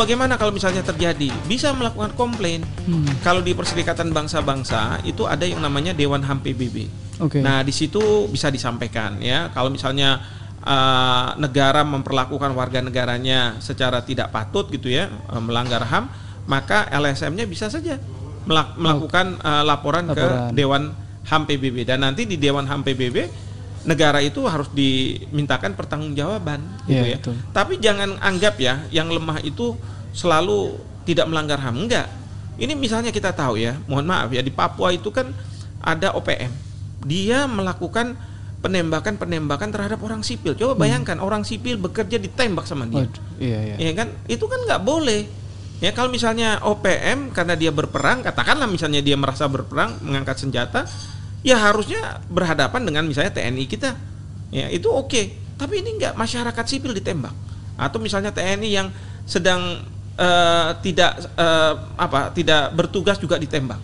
Bagaimana 0.03 0.35
kalau 0.35 0.51
misalnya 0.51 0.83
terjadi? 0.83 1.31
Bisa 1.47 1.71
melakukan 1.71 2.11
komplain. 2.19 2.67
Hmm. 2.85 3.07
Kalau 3.23 3.39
di 3.39 3.55
Perserikatan 3.55 4.11
Bangsa-Bangsa 4.11 5.07
itu 5.07 5.25
ada 5.31 5.47
yang 5.47 5.63
namanya 5.63 5.95
Dewan 5.95 6.27
HAM 6.27 6.43
PBB. 6.43 6.91
Oke. 7.23 7.39
Nah, 7.39 7.63
di 7.63 7.71
situ 7.71 8.27
bisa 8.27 8.51
disampaikan 8.51 9.23
ya, 9.23 9.55
kalau 9.55 9.71
misalnya 9.71 10.19
uh, 10.67 11.39
negara 11.39 11.87
memperlakukan 11.87 12.51
warga 12.59 12.83
negaranya 12.83 13.63
secara 13.63 14.03
tidak 14.03 14.35
patut 14.35 14.67
gitu 14.75 14.91
ya, 14.91 15.07
uh, 15.31 15.39
melanggar 15.39 15.87
HAM, 15.87 16.11
maka 16.51 16.91
LSM-nya 16.91 17.47
bisa 17.47 17.71
saja 17.71 18.03
melak- 18.43 18.75
melakukan 18.75 19.39
uh, 19.39 19.63
laporan, 19.63 20.11
Laporan. 20.11 20.51
ke 20.51 20.59
Dewan 20.59 20.83
HAM 21.23 21.47
PBB 21.47 21.87
dan 21.87 22.03
nanti 22.03 22.27
di 22.27 22.35
Dewan 22.35 22.67
HAM 22.67 22.83
PBB 22.83 23.31
negara 23.83 24.23
itu 24.23 24.47
harus 24.47 24.71
dimintakan 24.71 25.75
pertanggungjawaban 25.75 26.63
gitu 26.87 27.03
Iya, 27.03 27.03
ya. 27.03 27.19
betul. 27.19 27.35
Tapi 27.51 27.73
jangan 27.83 28.19
anggap 28.23 28.55
ya 28.63 28.87
yang 28.95 29.11
lemah 29.11 29.43
itu 29.43 29.75
selalu 30.15 30.79
tidak 31.03 31.27
melanggar 31.27 31.59
HAM. 31.59 31.77
Enggak. 31.87 32.07
Ini 32.61 32.79
misalnya 32.79 33.11
kita 33.11 33.35
tahu 33.35 33.59
ya, 33.59 33.75
mohon 33.91 34.07
maaf 34.07 34.31
ya 34.31 34.45
di 34.45 34.53
Papua 34.53 34.95
itu 34.95 35.11
kan 35.11 35.35
ada 35.83 36.15
OPM. 36.15 36.53
Dia 37.03 37.51
melakukan 37.51 38.15
penembakan-penembakan 38.63 39.75
terhadap 39.75 39.99
orang 40.07 40.23
sipil. 40.23 40.55
Coba 40.55 40.79
bayangkan 40.79 41.19
orang 41.19 41.43
sipil 41.43 41.75
bekerja 41.75 42.23
ditembak 42.23 42.63
sama 42.65 42.87
dia. 42.87 43.03
Waduh, 43.03 43.23
iya 43.43 43.59
iya. 43.75 43.77
Ya 43.91 43.93
kan? 43.99 44.15
Itu 44.31 44.47
kan 44.47 44.63
nggak 44.63 44.83
boleh. 44.87 45.27
Ya 45.83 45.91
kalau 45.91 46.15
misalnya 46.15 46.63
OPM 46.63 47.35
karena 47.35 47.59
dia 47.59 47.75
berperang, 47.75 48.23
katakanlah 48.23 48.71
misalnya 48.71 49.03
dia 49.03 49.19
merasa 49.19 49.51
berperang 49.51 49.99
mengangkat 49.99 50.39
senjata, 50.39 50.87
ya 51.43 51.59
harusnya 51.59 52.23
berhadapan 52.27 52.83
dengan 52.83 53.05
misalnya 53.05 53.31
TNI 53.31 53.65
kita. 53.67 53.95
Ya 54.51 54.67
itu 54.69 54.89
oke. 54.89 55.23
Tapi 55.59 55.75
ini 55.79 55.99
nggak 55.99 56.15
masyarakat 56.15 56.65
sipil 56.67 56.91
ditembak. 56.93 57.35
Atau 57.77 57.99
misalnya 57.99 58.31
TNI 58.31 58.69
yang 58.71 58.89
sedang 59.25 59.83
eh, 60.15 60.71
tidak 60.81 61.13
eh, 61.35 61.75
apa 61.97 62.31
tidak 62.33 62.73
bertugas 62.73 63.17
juga 63.17 63.39
ditembak. 63.39 63.79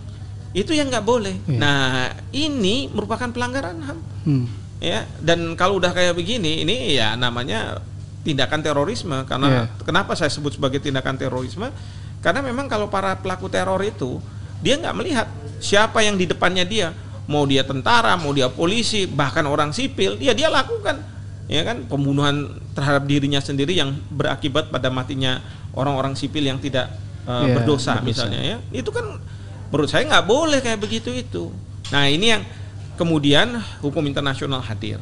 Itu 0.51 0.73
yang 0.73 0.89
nggak 0.89 1.05
boleh. 1.05 1.35
Iya. 1.45 1.59
Nah 1.61 1.85
ini 2.31 2.89
merupakan 2.89 3.29
pelanggaran 3.29 3.79
HAM 3.83 3.99
Hmm. 4.23 4.45
ya 4.77 5.09
dan 5.19 5.57
kalau 5.57 5.81
udah 5.81 5.89
kayak 5.91 6.13
begini 6.13 6.61
ini 6.61 6.93
ya 6.93 7.17
namanya 7.17 7.81
tindakan 8.21 8.61
terorisme 8.61 9.17
karena 9.25 9.47
Iya. 9.49 9.63
kenapa 9.83 10.13
saya 10.13 10.29
sebut 10.29 10.53
sebagai 10.53 10.85
tindakan 10.85 11.17
terorisme 11.17 11.73
karena 12.21 12.45
memang 12.45 12.69
kalau 12.69 12.93
para 12.93 13.17
pelaku 13.17 13.49
teror 13.49 13.81
itu 13.81 14.21
dia 14.61 14.77
nggak 14.77 14.95
melihat 14.95 15.27
siapa 15.59 16.05
yang 16.05 16.21
di 16.21 16.29
depannya 16.29 16.61
dia 16.63 16.93
mau 17.29 17.45
dia 17.45 17.61
tentara 17.63 18.17
mau 18.17 18.33
dia 18.33 18.49
polisi 18.49 19.05
bahkan 19.05 19.45
orang 19.45 19.71
sipil 19.71 20.17
ya 20.17 20.33
dia 20.33 20.49
lakukan 20.49 20.97
ya 21.45 21.61
kan 21.63 21.85
pembunuhan 21.85 22.57
terhadap 22.73 23.05
dirinya 23.05 23.39
sendiri 23.39 23.77
yang 23.77 23.93
berakibat 24.09 24.73
pada 24.73 24.89
matinya 24.89 25.45
orang-orang 25.73 26.17
sipil 26.17 26.41
yang 26.43 26.57
tidak 26.57 26.89
uh, 27.25 27.45
Iya, 27.45 27.55
berdosa, 27.61 28.01
berdosa. 28.01 28.05
misalnya 28.05 28.41
ya 28.41 28.57
itu 28.73 28.89
kan 28.89 29.21
menurut 29.69 29.89
saya 29.89 30.09
nggak 30.09 30.25
boleh 30.25 30.59
kayak 30.59 30.81
begitu 30.81 31.13
itu 31.13 31.53
nah 31.93 32.09
ini 32.09 32.33
yang 32.33 32.43
kemudian 32.97 33.61
hukum 33.81 34.01
internasional 34.05 34.61
hadir 34.61 34.97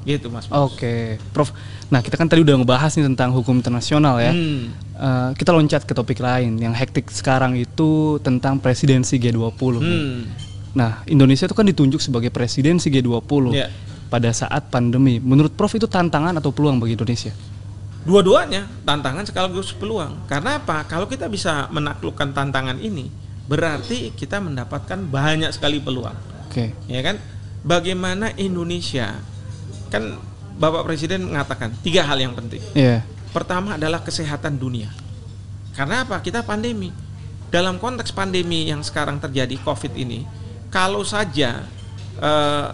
gitu 0.00 0.32
mas 0.32 0.48
Oke, 0.48 1.20
Prof. 1.36 1.52
Nah, 1.92 2.00
kita 2.00 2.16
kan 2.16 2.24
tadi 2.24 2.40
udah 2.40 2.56
ngebahas 2.56 2.88
nih 2.96 3.04
tentang 3.04 3.36
hukum 3.36 3.60
internasional 3.60 4.16
ya. 4.16 4.32
Hmm. 4.32 4.72
Eh, 4.96 5.30
kita 5.36 5.52
loncat 5.52 5.84
ke 5.84 5.92
topik 5.92 6.24
lain 6.24 6.56
yang 6.56 6.72
hektik 6.72 7.12
sekarang 7.12 7.52
itu 7.52 8.16
tentang 8.24 8.56
presidensi 8.56 9.20
G20. 9.20 9.60
nih. 9.76 10.00
Nah, 10.70 11.02
Indonesia 11.10 11.50
itu 11.50 11.56
kan 11.56 11.66
ditunjuk 11.66 11.98
sebagai 11.98 12.30
presidensi 12.30 12.90
G20 12.90 13.54
Iya. 13.54 13.68
pada 14.06 14.30
saat 14.30 14.70
pandemi. 14.70 15.18
Menurut 15.18 15.54
Prof 15.54 15.74
itu 15.74 15.90
tantangan 15.90 16.34
atau 16.38 16.54
peluang 16.54 16.78
bagi 16.78 16.94
Indonesia? 16.94 17.34
dua-duanya 18.00 18.64
tantangan 18.88 19.28
sekaligus 19.28 19.76
peluang. 19.76 20.24
Karena 20.24 20.56
apa? 20.56 20.88
Kalau 20.88 21.04
kita 21.04 21.28
bisa 21.28 21.68
menaklukkan 21.68 22.32
tantangan 22.32 22.80
ini, 22.80 23.12
berarti 23.44 24.16
kita 24.16 24.40
mendapatkan 24.40 24.96
banyak 25.04 25.52
sekali 25.52 25.84
peluang. 25.84 26.16
Oke. 26.48 26.72
Ya 26.88 27.00
kan? 27.04 27.20
Bagaimana 27.60 28.32
Indonesia 28.40 29.20
kan 29.92 30.16
Bapak 30.56 30.88
Presiden 30.88 31.28
mengatakan 31.28 31.72
tiga 31.84 32.04
hal 32.08 32.20
yang 32.20 32.32
penting. 32.32 32.60
Iya. 32.72 33.04
Pertama 33.36 33.76
adalah 33.76 34.00
kesehatan 34.00 34.56
dunia. 34.56 34.88
Karena 35.76 36.04
apa? 36.08 36.20
Kita 36.24 36.42
pandemi. 36.44 36.90
Dalam 37.50 37.76
konteks 37.82 38.14
pandemi 38.14 38.70
yang 38.70 38.80
sekarang 38.80 39.18
terjadi 39.18 39.58
COVID 39.60 39.92
ini, 39.98 40.22
kalau 40.70 41.02
saja 41.02 41.66
eh, 42.16 42.68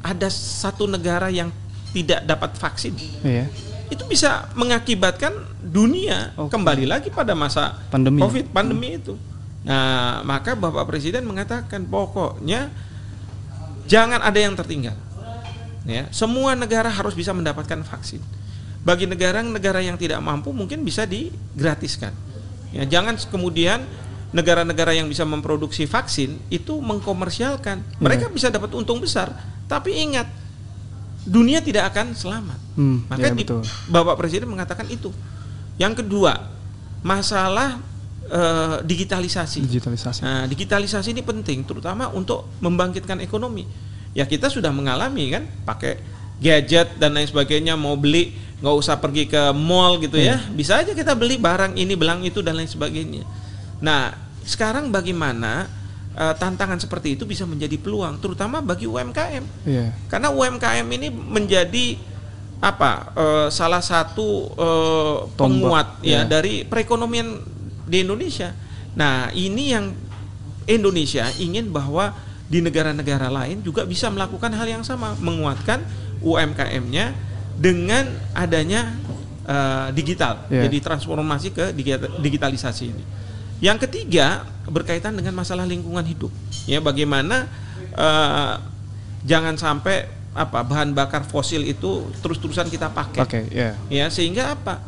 ada 0.00 0.28
satu 0.30 0.88
negara 0.88 1.28
yang 1.28 1.52
tidak 1.90 2.22
dapat 2.24 2.50
vaksin, 2.56 2.94
Iya. 3.26 3.50
itu 3.90 4.06
bisa 4.06 4.46
mengakibatkan 4.54 5.34
dunia 5.60 6.30
Oke. 6.38 6.54
kembali 6.54 6.86
lagi 6.86 7.10
pada 7.10 7.34
masa 7.34 7.76
Pandemi. 7.90 8.22
COVID 8.22 8.54
pandemi 8.54 8.96
itu. 8.96 9.18
Nah, 9.60 10.24
maka 10.24 10.56
Bapak 10.56 10.88
Presiden 10.88 11.26
mengatakan 11.28 11.84
pokoknya 11.84 12.72
jangan 13.84 14.22
ada 14.24 14.38
yang 14.40 14.56
tertinggal. 14.56 14.96
Ya, 15.84 16.06
semua 16.14 16.54
negara 16.54 16.88
harus 16.88 17.12
bisa 17.12 17.34
mendapatkan 17.34 17.82
vaksin. 17.84 18.22
Bagi 18.80 19.04
negara-negara 19.04 19.84
yang 19.84 20.00
tidak 20.00 20.22
mampu 20.24 20.54
mungkin 20.56 20.80
bisa 20.86 21.04
digratiskan. 21.04 22.14
Ya, 22.70 22.86
jangan 22.88 23.18
kemudian 23.28 23.84
negara-negara 24.30 24.94
yang 24.94 25.10
bisa 25.10 25.26
memproduksi 25.26 25.84
vaksin 25.84 26.38
itu 26.48 26.78
mengkomersialkan. 26.78 27.82
Mereka 27.98 28.30
bisa 28.30 28.46
dapat 28.48 28.70
untung 28.72 29.02
besar, 29.02 29.34
tapi 29.66 29.94
ingat 29.96 30.30
dunia 31.26 31.60
tidak 31.60 31.90
akan 31.92 32.14
selamat. 32.14 32.58
Hmm, 32.78 33.04
Maka 33.10 33.26
ya, 33.26 33.34
di- 33.34 33.42
betul. 33.44 33.62
Bapak 33.90 34.14
Presiden 34.16 34.48
mengatakan 34.48 34.86
itu. 34.88 35.10
Yang 35.76 36.04
kedua, 36.04 36.48
masalah 37.00 37.80
eh, 38.30 38.76
digitalisasi. 38.86 39.66
Digitalisasi. 39.66 40.20
Nah, 40.22 40.46
digitalisasi 40.46 41.10
ini 41.10 41.22
penting, 41.24 41.66
terutama 41.66 42.06
untuk 42.14 42.46
membangkitkan 42.62 43.18
ekonomi. 43.18 43.66
Ya 44.14 44.22
kita 44.22 44.46
sudah 44.46 44.70
mengalami 44.70 45.34
kan, 45.34 45.46
pakai 45.66 45.98
gadget 46.38 46.94
dan 46.96 47.14
lain 47.14 47.26
sebagainya, 47.26 47.74
mau 47.74 47.98
beli 47.98 48.30
nggak 48.60 48.76
usah 48.76 49.00
pergi 49.00 49.24
ke 49.24 49.50
mall 49.56 49.96
gitu 49.98 50.20
ya, 50.20 50.36
bisa 50.52 50.76
aja 50.76 50.92
kita 50.92 51.16
beli 51.16 51.40
barang 51.40 51.74
ini, 51.74 51.96
belang 51.96 52.20
itu 52.20 52.44
dan 52.44 52.54
lain 52.54 52.68
sebagainya. 52.68 53.24
Nah, 53.80 54.12
sekarang 54.42 54.88
bagaimana 54.88 55.68
eh, 56.12 56.34
tantangan 56.36 56.76
seperti 56.76 57.14
itu 57.14 57.24
bisa 57.24 57.44
menjadi 57.44 57.76
peluang, 57.76 58.18
terutama 58.18 58.60
bagi 58.60 58.84
UMKM. 58.84 59.44
Iya. 59.64 59.92
Karena 60.06 60.28
UMKM 60.30 60.86
ini 60.90 61.08
menjadi 61.08 61.96
apa 62.60 62.92
eh, 63.16 63.48
salah 63.48 63.80
satu 63.80 64.52
Tombak, 64.52 65.36
penguat 65.36 65.88
ya 66.04 66.22
ya. 66.22 66.28
dari 66.28 66.62
perekonomian 66.62 67.40
di 67.84 68.04
Indonesia. 68.04 68.52
Nah 68.92 69.32
ini 69.32 69.72
yang 69.72 69.96
Indonesia 70.66 71.24
ingin 71.36 71.72
bahwa 71.72 72.12
di 72.50 72.58
negara-negara 72.58 73.30
lain 73.30 73.62
juga 73.62 73.86
bisa 73.86 74.10
melakukan 74.10 74.50
hal 74.50 74.66
yang 74.66 74.84
sama, 74.84 75.14
menguatkan 75.16 75.80
UMKM-nya 76.20 77.14
dengan 77.56 78.06
adanya 78.32 78.92
eh, 79.46 79.88
digital, 79.90 80.44
Ya. 80.46 80.68
jadi 80.68 80.78
transformasi 80.84 81.50
ke 81.50 81.72
digi- 81.72 81.96
digitalisasi 82.20 82.84
ini. 82.86 83.04
Yang 83.60 83.86
ketiga 83.86 84.42
berkaitan 84.64 85.12
dengan 85.12 85.36
masalah 85.36 85.64
lingkungan 85.64 86.00
hidup, 86.02 86.32
ya 86.64 86.80
bagaimana 86.80 87.44
eh, 87.92 88.54
jangan 89.22 89.54
sampai 89.54 90.08
apa 90.30 90.62
bahan 90.62 90.94
bakar 90.94 91.22
fosil 91.22 91.60
itu 91.62 92.06
terus-terusan 92.20 92.66
kita 92.66 92.88
pakai, 92.88 93.20
Oke, 93.20 93.40
ya. 93.50 93.74
ya 93.90 94.06
sehingga 94.08 94.54
apa 94.54 94.78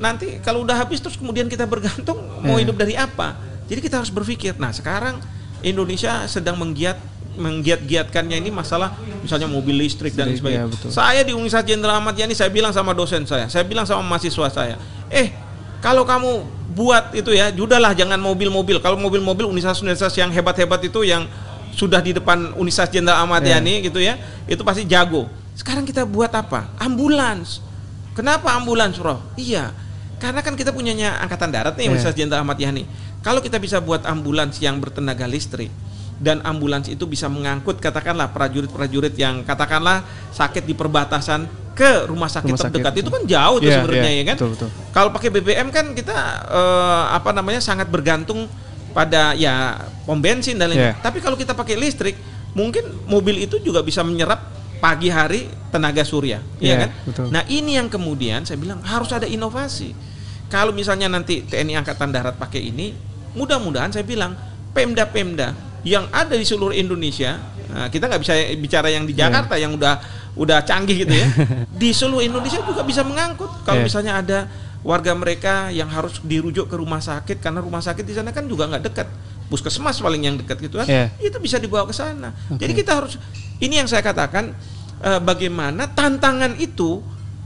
nanti 0.00 0.40
kalau 0.40 0.64
udah 0.64 0.74
habis 0.74 0.98
terus 0.98 1.14
kemudian 1.14 1.46
kita 1.46 1.62
bergantung 1.62 2.18
mau 2.42 2.56
Ya. 2.58 2.64
hidup 2.66 2.74
dari 2.74 2.96
apa? 2.96 3.36
Jadi 3.68 3.78
kita 3.78 4.02
harus 4.02 4.10
berpikir. 4.10 4.56
Nah 4.56 4.72
sekarang 4.72 5.20
Indonesia 5.60 6.26
sedang 6.26 6.58
menggiat 6.58 6.98
menggiat-giatkannya 7.32 8.36
ini 8.38 8.50
masalah 8.50 8.92
misalnya 9.20 9.46
mobil 9.46 9.76
listrik 9.76 10.12
dan 10.12 10.28
Listrik, 10.28 10.52
sebagainya. 10.52 10.64
ya, 10.64 10.72
betul. 10.72 10.88
Saya 10.90 11.20
di 11.22 11.32
Universitas 11.32 11.64
Jenderal 11.64 11.96
Ahmad 11.96 12.12
Yani 12.12 12.32
saya 12.32 12.48
bilang 12.48 12.72
sama 12.72 12.92
dosen 12.92 13.24
saya, 13.24 13.48
saya 13.48 13.64
bilang 13.64 13.84
sama 13.84 14.00
mahasiswa 14.02 14.48
saya, 14.48 14.76
eh 15.08 15.32
kalau 15.82 16.06
kamu 16.06 16.46
buat 16.78 17.10
itu 17.10 17.34
ya, 17.34 17.50
judahlah 17.50 17.90
jangan 17.92 18.16
mobil-mobil. 18.16 18.78
Kalau 18.78 18.94
mobil-mobil 18.94 19.50
universitas-universitas 19.50 20.14
yang 20.14 20.30
hebat-hebat 20.30 20.78
itu 20.86 21.02
yang 21.02 21.26
sudah 21.74 21.98
di 21.98 22.14
depan 22.14 22.54
Universitas 22.54 22.94
Jenderal 22.94 23.26
Ahmad 23.26 23.42
Ya. 23.42 23.58
Yani 23.58 23.90
gitu 23.90 23.98
ya, 23.98 24.14
itu 24.46 24.62
pasti 24.62 24.86
jago. 24.86 25.26
Sekarang 25.58 25.82
kita 25.82 26.06
buat 26.06 26.30
apa? 26.30 26.70
Ambulans. 26.78 27.58
Kenapa 28.14 28.54
ambulans, 28.54 28.94
Bro? 28.94 29.18
Iya. 29.34 29.74
Karena 30.22 30.38
kan 30.38 30.54
kita 30.54 30.70
punyanya 30.70 31.18
angkatan 31.18 31.50
darat 31.50 31.74
nih 31.74 31.90
Ya. 31.90 31.90
Universitas 31.90 32.14
Jenderal 32.14 32.46
Ahmad 32.46 32.62
Yani. 32.62 32.86
Kalau 33.26 33.42
kita 33.42 33.58
bisa 33.58 33.82
buat 33.82 34.06
ambulans 34.06 34.62
yang 34.62 34.78
bertenaga 34.78 35.26
listrik 35.26 35.68
dan 36.22 36.38
ambulans 36.46 36.86
itu 36.86 37.02
bisa 37.04 37.26
mengangkut 37.26 37.82
katakanlah 37.82 38.30
prajurit-prajurit 38.30 39.18
yang 39.18 39.42
katakanlah 39.42 40.06
sakit 40.30 40.62
di 40.62 40.70
perbatasan 40.72 41.50
ke 41.74 42.06
rumah 42.06 42.30
sakit 42.30 42.46
Rumah 42.46 42.60
sakit. 42.62 42.72
terdekat 42.78 42.94
itu 43.02 43.10
kan 43.10 43.22
jauh 43.26 43.58
tuh 43.58 43.66
Iya, 43.66 43.82
sebenarnya 43.82 44.10
iya, 44.12 44.20
ya 44.22 44.24
kan. 44.30 44.36
betul, 44.38 44.50
betul. 44.54 44.68
Kalau 44.94 45.10
pakai 45.10 45.28
BBM 45.34 45.68
kan 45.68 45.86
kita 45.90 46.14
eh, 46.46 47.04
apa 47.10 47.34
namanya 47.34 47.58
sangat 47.58 47.90
bergantung 47.90 48.46
pada 48.92 49.34
ya 49.34 49.82
pom 50.06 50.20
bensin 50.20 50.54
dan 50.54 50.70
lain. 50.70 50.78
Iya. 50.78 50.94
Tapi 51.02 51.18
kalau 51.18 51.34
kita 51.34 51.56
pakai 51.56 51.74
listrik, 51.74 52.14
mungkin 52.52 52.86
mobil 53.08 53.42
itu 53.42 53.58
juga 53.58 53.80
bisa 53.80 54.04
menyerap 54.04 54.38
pagi 54.78 55.08
hari 55.08 55.48
tenaga 55.72 56.04
surya, 56.04 56.38
ya 56.60 56.62
Iya, 56.62 56.74
kan? 56.76 56.90
betul. 57.08 57.26
Nah, 57.32 57.42
ini 57.48 57.80
yang 57.80 57.88
kemudian 57.88 58.44
saya 58.44 58.60
bilang 58.60 58.84
harus 58.84 59.08
ada 59.10 59.24
inovasi. 59.24 59.96
Kalau 60.46 60.70
misalnya 60.70 61.08
nanti 61.08 61.40
TNI 61.40 61.80
Angkatan 61.80 62.12
Darat 62.12 62.36
pakai 62.36 62.60
ini, 62.60 62.92
mudah-mudahan 63.32 63.90
saya 63.90 64.04
bilang 64.04 64.36
Pemda-pemda 64.72 65.52
yang 65.82 66.06
ada 66.10 66.32
di 66.32 66.42
seluruh 66.42 66.72
Indonesia, 66.72 67.38
nah, 67.68 67.86
kita 67.86 68.06
nggak 68.06 68.22
bisa 68.22 68.32
bicara 68.56 68.88
yang 68.88 69.02
di 69.02 69.12
Iya. 69.12 69.26
Jakarta 69.28 69.54
yang 69.58 69.74
udah 69.74 69.94
udah 70.32 70.62
canggih 70.62 71.04
gitu 71.04 71.12
ya. 71.12 71.26
di 71.82 71.90
seluruh 71.90 72.22
Indonesia 72.22 72.62
juga 72.62 72.82
bisa 72.82 73.02
mengangkut. 73.02 73.66
Kalau 73.66 73.82
Iya. 73.82 73.86
misalnya 73.86 74.12
ada 74.18 74.38
warga 74.82 75.12
mereka 75.12 75.68
yang 75.70 75.86
harus 75.86 76.18
dirujuk 76.22 76.66
ke 76.66 76.74
rumah 76.74 76.98
sakit 76.98 77.38
karena 77.38 77.60
rumah 77.60 77.78
sakit 77.78 78.02
di 78.02 78.14
sana 78.14 78.30
kan 78.30 78.46
juga 78.46 78.66
nggak 78.66 78.82
dekat. 78.82 79.08
Puskesmas 79.46 80.00
paling 80.00 80.22
yang 80.24 80.36
dekat 80.40 80.56
gitu 80.62 80.80
kan. 80.80 80.88
Iya. 80.88 81.12
Itu 81.20 81.36
bisa 81.36 81.60
dibawa 81.60 81.84
ke 81.84 81.92
sana. 81.92 82.32
Oke. 82.48 82.62
Jadi 82.62 82.72
kita 82.72 83.02
harus 83.02 83.20
ini 83.58 83.76
yang 83.76 83.86
saya 83.86 84.00
katakan 84.00 84.54
eh, 85.02 85.20
bagaimana 85.20 85.90
tantangan 85.90 86.56
itu 86.56 87.02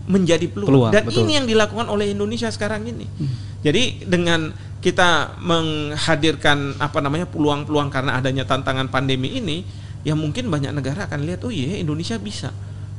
menjadi 0.06 0.46
peluang, 0.46 0.70
Peluang, 0.70 0.92
dan 0.94 1.02
betul. 1.02 1.26
ini 1.26 1.32
yang 1.34 1.46
dilakukan 1.50 1.90
oleh 1.90 2.14
Indonesia 2.14 2.46
sekarang 2.46 2.86
ini. 2.86 3.10
Jadi 3.58 4.06
dengan 4.06 4.54
kita 4.86 5.34
menghadirkan 5.42 6.78
apa 6.78 7.02
namanya 7.02 7.26
peluang-peluang 7.26 7.90
karena 7.90 8.22
adanya 8.22 8.46
tantangan 8.46 8.86
pandemi 8.86 9.34
ini, 9.34 9.66
ya 10.06 10.14
mungkin 10.14 10.46
banyak 10.46 10.70
negara 10.70 11.10
akan 11.10 11.26
lihat 11.26 11.42
oh 11.42 11.50
iya 11.50 11.82
Indonesia 11.82 12.14
bisa. 12.22 12.54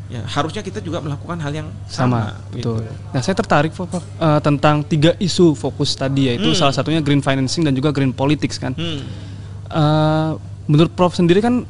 Ya, 0.07 0.23
harusnya 0.23 0.63
kita 0.63 0.79
juga 0.83 1.03
melakukan 1.03 1.35
hal 1.39 1.51
yang 1.51 1.67
sama, 1.87 2.31
sama, 2.31 2.51
betul. 2.51 2.79
gitu. 2.79 2.91
Nah, 3.11 3.19
saya 3.23 3.35
tertarik 3.39 3.71
eh, 3.71 4.39
tentang 4.43 4.83
tiga 4.83 5.15
isu 5.19 5.51
fokus 5.55 5.95
tadi 5.95 6.31
yaitu 6.31 6.47
Hmm. 6.51 6.59
salah 6.59 6.75
satunya 6.75 6.99
green 6.99 7.23
financing 7.23 7.63
dan 7.63 7.71
juga 7.75 7.95
green 7.95 8.11
politics 8.11 8.59
kan. 8.59 8.75
Hmm. 8.75 9.03
Eh, 9.67 10.31
menurut 10.67 10.91
Prof 10.91 11.15
sendiri 11.15 11.39
kan 11.39 11.63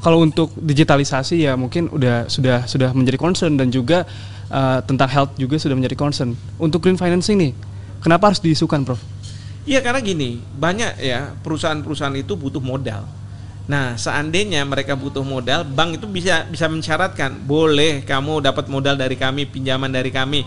kalau 0.00 0.20
untuk 0.24 0.52
digitalisasi 0.60 1.44
ya 1.44 1.56
mungkin 1.56 1.88
udah 1.88 2.28
sudah 2.28 2.68
sudah 2.68 2.92
menjadi 2.92 3.16
concern 3.16 3.56
dan 3.56 3.72
juga 3.72 4.04
eh, 4.48 4.80
tentang 4.84 5.08
health 5.08 5.32
juga 5.40 5.56
sudah 5.56 5.76
menjadi 5.76 5.96
concern. 5.96 6.36
Untuk 6.56 6.84
green 6.84 6.96
financing 6.96 7.36
nih, 7.36 7.52
kenapa 8.00 8.32
harus 8.32 8.40
diisukan, 8.40 8.80
Prof? 8.84 9.00
Iya 9.64 9.80
karena 9.80 10.00
gini, 10.04 10.44
banyak 10.60 11.00
ya 11.00 11.32
perusahaan-perusahaan 11.40 12.12
itu 12.20 12.36
butuh 12.36 12.60
modal. 12.60 13.08
Nah, 13.64 13.96
seandainya 13.96 14.60
mereka 14.68 14.92
butuh 14.92 15.24
modal, 15.24 15.64
bank 15.64 15.96
itu 15.96 16.04
bisa 16.04 16.44
bisa 16.52 16.68
mensyaratkan, 16.68 17.32
boleh 17.48 18.04
kamu 18.04 18.44
dapat 18.44 18.68
modal 18.68 18.92
dari 18.92 19.16
kami, 19.16 19.48
pinjaman 19.48 19.88
dari 19.88 20.12
kami. 20.12 20.44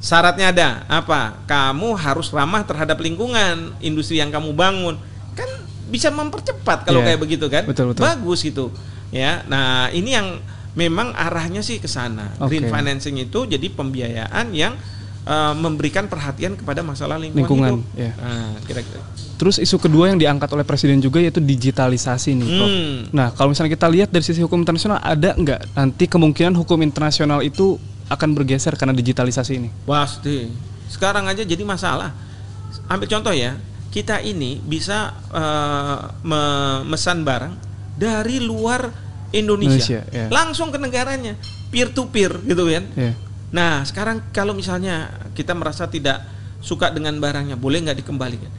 Syaratnya 0.00 0.56
ada 0.56 0.68
apa? 0.88 1.36
Kamu 1.44 2.00
harus 2.00 2.32
ramah 2.32 2.64
terhadap 2.64 2.96
lingkungan, 2.96 3.76
industri 3.84 4.24
yang 4.24 4.32
kamu 4.32 4.56
bangun. 4.56 4.96
Kan 5.36 5.48
bisa 5.92 6.08
mempercepat 6.08 6.88
kalau 6.88 7.04
Iya, 7.04 7.12
kayak 7.12 7.20
begitu 7.20 7.46
kan? 7.52 7.68
betul, 7.68 7.92
betul. 7.92 8.08
Bagus 8.08 8.40
gitu. 8.40 8.72
Ya. 9.12 9.44
Nah, 9.52 9.92
ini 9.92 10.16
yang 10.16 10.40
memang 10.72 11.12
arahnya 11.12 11.60
sih 11.60 11.76
ke 11.76 11.88
sana. 11.88 12.32
Green 12.48 12.68
Oke. 12.68 12.72
financing 12.72 13.20
itu 13.20 13.44
jadi 13.44 13.68
pembiayaan 13.68 14.52
yang 14.56 14.76
eh, 15.26 15.54
memberikan 15.58 16.06
perhatian 16.06 16.54
kepada 16.54 16.80
masalah 16.86 17.18
lingkungan, 17.18 17.42
Lingkungan, 17.42 17.72
hidup. 17.82 17.98
ya. 17.98 18.12
Nah, 18.16 18.54
kira-kira. 18.64 19.02
Terus 19.36 19.60
isu 19.60 19.76
kedua 19.76 20.08
yang 20.08 20.16
diangkat 20.16 20.48
oleh 20.56 20.64
presiden 20.64 20.96
juga 21.02 21.20
yaitu 21.20 21.44
digitalisasi 21.44 22.32
nih, 22.38 22.48
Prof. 22.48 22.70
Hmm. 22.70 22.96
Nah, 23.12 23.28
kalau 23.36 23.52
misalnya 23.52 23.76
kita 23.76 23.88
lihat 23.90 24.08
dari 24.08 24.24
sisi 24.24 24.40
hukum 24.40 24.64
internasional 24.64 24.96
ada 25.02 25.36
nggak 25.36 25.76
nanti 25.76 26.04
kemungkinan 26.08 26.56
hukum 26.56 26.80
internasional 26.80 27.44
itu 27.44 27.76
akan 28.08 28.32
bergeser 28.32 28.78
karena 28.78 28.94
digitalisasi 28.96 29.52
ini? 29.60 29.68
Pasti. 29.84 30.48
Sekarang 30.88 31.26
aja 31.26 31.42
jadi 31.42 31.60
masalah. 31.66 32.14
Ambil 32.86 33.10
contoh 33.10 33.34
ya, 33.34 33.58
kita 33.90 34.22
ini 34.24 34.62
bisa 34.62 35.12
eh, 35.34 35.98
memesan 36.24 37.26
barang 37.26 37.54
dari 37.96 38.40
luar 38.40 38.88
Indonesia, 39.34 40.00
Indonesia, 40.00 40.00
ya. 40.14 40.26
langsung 40.30 40.70
ke 40.70 40.78
negaranya, 40.78 41.34
peer 41.68 41.90
to 41.90 42.06
peer 42.08 42.30
gitu 42.46 42.62
kan. 42.70 42.84
Ya. 42.94 43.12
Nah, 43.56 43.80
sekarang 43.88 44.20
kalau 44.36 44.52
misalnya 44.52 45.08
kita 45.32 45.56
merasa 45.56 45.88
tidak 45.88 46.20
suka 46.60 46.92
dengan 46.92 47.16
barangnya, 47.16 47.56
boleh 47.56 47.88
nggak 47.88 48.04
dikembalikan? 48.04 48.52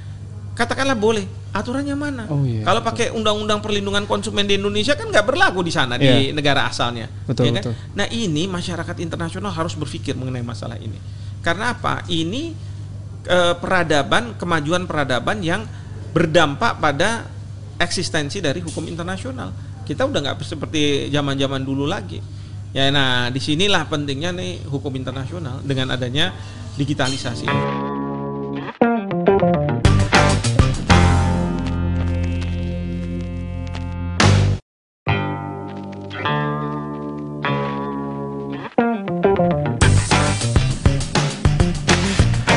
Katakanlah 0.57 0.97
boleh, 0.97 1.29
aturannya 1.53 1.93
mana? 1.93 2.25
Oh, 2.33 2.41
iya, 2.41 2.65
kalau 2.65 2.81
pakai 2.81 3.13
undang-undang 3.13 3.61
perlindungan 3.61 4.09
konsumen 4.09 4.49
di 4.49 4.57
Indonesia 4.57 4.97
kan 4.97 5.05
nggak 5.05 5.21
berlaku 5.21 5.61
di 5.61 5.69
sana 5.69 6.01
di 6.01 6.09
Iya. 6.09 6.33
negara 6.33 6.65
asalnya. 6.65 7.05
Betul, 7.29 7.53
ya 7.53 7.61
kan? 7.61 7.61
betul. 7.61 7.73
Nah 7.93 8.09
ini 8.09 8.49
masyarakat 8.49 8.97
internasional 8.97 9.53
harus 9.53 9.77
berpikir 9.77 10.17
mengenai 10.17 10.41
masalah 10.41 10.81
ini. 10.81 10.97
Karena 11.45 11.77
apa? 11.77 12.01
Ini 12.09 12.57
eh, 13.29 13.53
peradaban, 13.61 14.33
kemajuan 14.33 14.89
peradaban 14.89 15.45
yang 15.45 15.61
berdampak 16.09 16.81
pada 16.81 17.29
eksistensi 17.77 18.41
dari 18.41 18.57
hukum 18.57 18.81
internasional. 18.89 19.53
Kita 19.85 20.09
udah 20.09 20.19
nggak 20.25 20.41
seperti 20.41 21.13
zaman-zaman 21.13 21.61
dulu 21.61 21.85
lagi. 21.85 22.17
Ya, 22.77 22.93
nah 22.93 23.33
di 23.33 23.41
sinilah 23.41 23.89
pentingnya 23.89 24.29
nih 24.37 24.61
hukum 24.69 24.93
internasional 24.93 25.65
dengan 25.65 25.97
adanya 25.97 26.29
digitalisasi. 26.77 27.49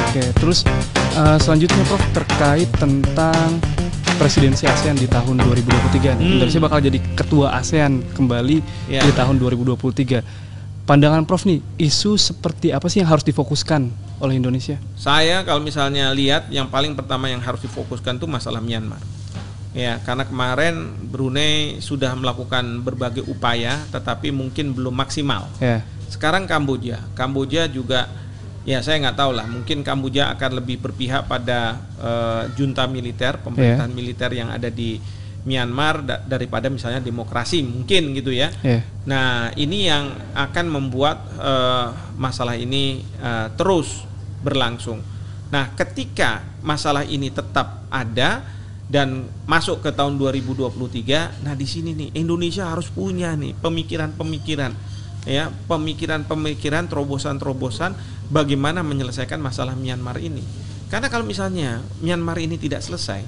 Oke, 0.05 0.25
terus 0.37 0.69
eh, 1.17 1.39
selanjutnya 1.41 1.81
Prof 1.89 2.05
terkait 2.13 2.69
tentang 2.77 3.80
presidensi 4.21 4.69
ASEAN 4.69 5.01
di 5.01 5.09
tahun 5.09 5.41
2023. 5.41 6.13
Hmm. 6.13 6.37
Indonesia 6.37 6.61
bakal 6.61 6.85
jadi 6.85 7.01
ketua 7.17 7.57
ASEAN 7.57 8.05
kembali 8.13 8.61
Ya. 8.93 9.01
di 9.01 9.17
tahun 9.17 9.41
2023. 9.41 10.21
Pandangan 10.85 11.25
Prof 11.25 11.49
nih, 11.49 11.65
isu 11.81 12.21
seperti 12.21 12.69
apa 12.69 12.85
sih 12.93 13.01
yang 13.01 13.09
harus 13.09 13.25
difokuskan 13.25 13.89
oleh 14.21 14.37
Indonesia? 14.37 14.77
Saya 15.01 15.41
kalau 15.49 15.65
misalnya 15.65 16.13
lihat 16.13 16.53
yang 16.53 16.69
paling 16.69 16.93
pertama 16.93 17.33
yang 17.33 17.41
harus 17.41 17.65
difokuskan 17.65 18.21
itu 18.21 18.29
masalah 18.29 18.61
Myanmar. 18.61 19.01
Ya, 19.73 19.97
karena 20.05 20.29
kemarin 20.29 20.93
Brunei 21.09 21.81
sudah 21.81 22.13
melakukan 22.13 22.85
berbagai 22.85 23.25
upaya 23.25 23.81
tetapi 23.89 24.29
mungkin 24.37 24.77
belum 24.77 24.93
maksimal. 25.01 25.49
Ya, 25.65 25.81
Sekarang 26.13 26.45
Kamboja, 26.45 27.01
Kamboja 27.17 27.71
juga 27.73 28.11
ya 28.69 28.85
saya 28.85 29.01
nggak 29.01 29.17
tahu 29.17 29.33
lah, 29.33 29.47
mungkin 29.49 29.81
Kamboja 29.81 30.33
akan 30.37 30.61
lebih 30.61 30.81
berpihak 30.85 31.25
pada 31.27 31.81
eh, 31.97 32.43
junta 32.57 32.85
militer, 32.85 33.41
pemerintahan 33.41 33.91
militer 33.93 34.31
yang 34.37 34.53
ada 34.53 34.69
di 34.69 35.01
Myanmar 35.41 36.05
da- 36.05 36.21
daripada 36.21 36.69
misalnya 36.69 37.01
demokrasi 37.01 37.65
mungkin 37.65 38.13
gitu 38.13 38.29
ya. 38.29 38.53
ya, 38.61 38.85
Nah, 39.09 39.49
ini 39.57 39.89
yang 39.89 40.13
akan 40.37 40.67
membuat 40.69 41.17
eh, 41.41 41.87
masalah 42.21 42.61
ini 42.61 43.01
eh, 43.01 43.49
terus 43.57 44.05
berlangsung. 44.45 45.01
Nah, 45.51 45.73
ketika 45.75 46.45
masalah 46.61 47.03
ini 47.09 47.33
tetap 47.33 47.89
ada 47.89 48.45
dan 48.91 49.27
masuk 49.47 49.87
ke 49.87 49.91
tahun 49.95 50.19
2023, 50.19 51.47
nah 51.47 51.55
di 51.55 51.67
sini 51.67 51.95
nih 51.95 52.09
Indonesia 52.19 52.67
harus 52.67 52.91
punya 52.91 53.39
nih 53.39 53.55
pemikiran-pemikiran 53.59 54.75
ya, 55.27 55.53
pemikiran-pemikiran 55.69 56.89
terobosan-terobosan 56.89 57.97
bagaimana 58.33 58.81
menyelesaikan 58.81 59.41
masalah 59.41 59.75
Myanmar 59.75 60.21
ini. 60.21 60.45
Karena 60.91 61.07
kalau 61.11 61.23
misalnya 61.23 61.83
Myanmar 62.03 62.39
ini 62.43 62.59
tidak 62.59 62.83
selesai, 62.83 63.23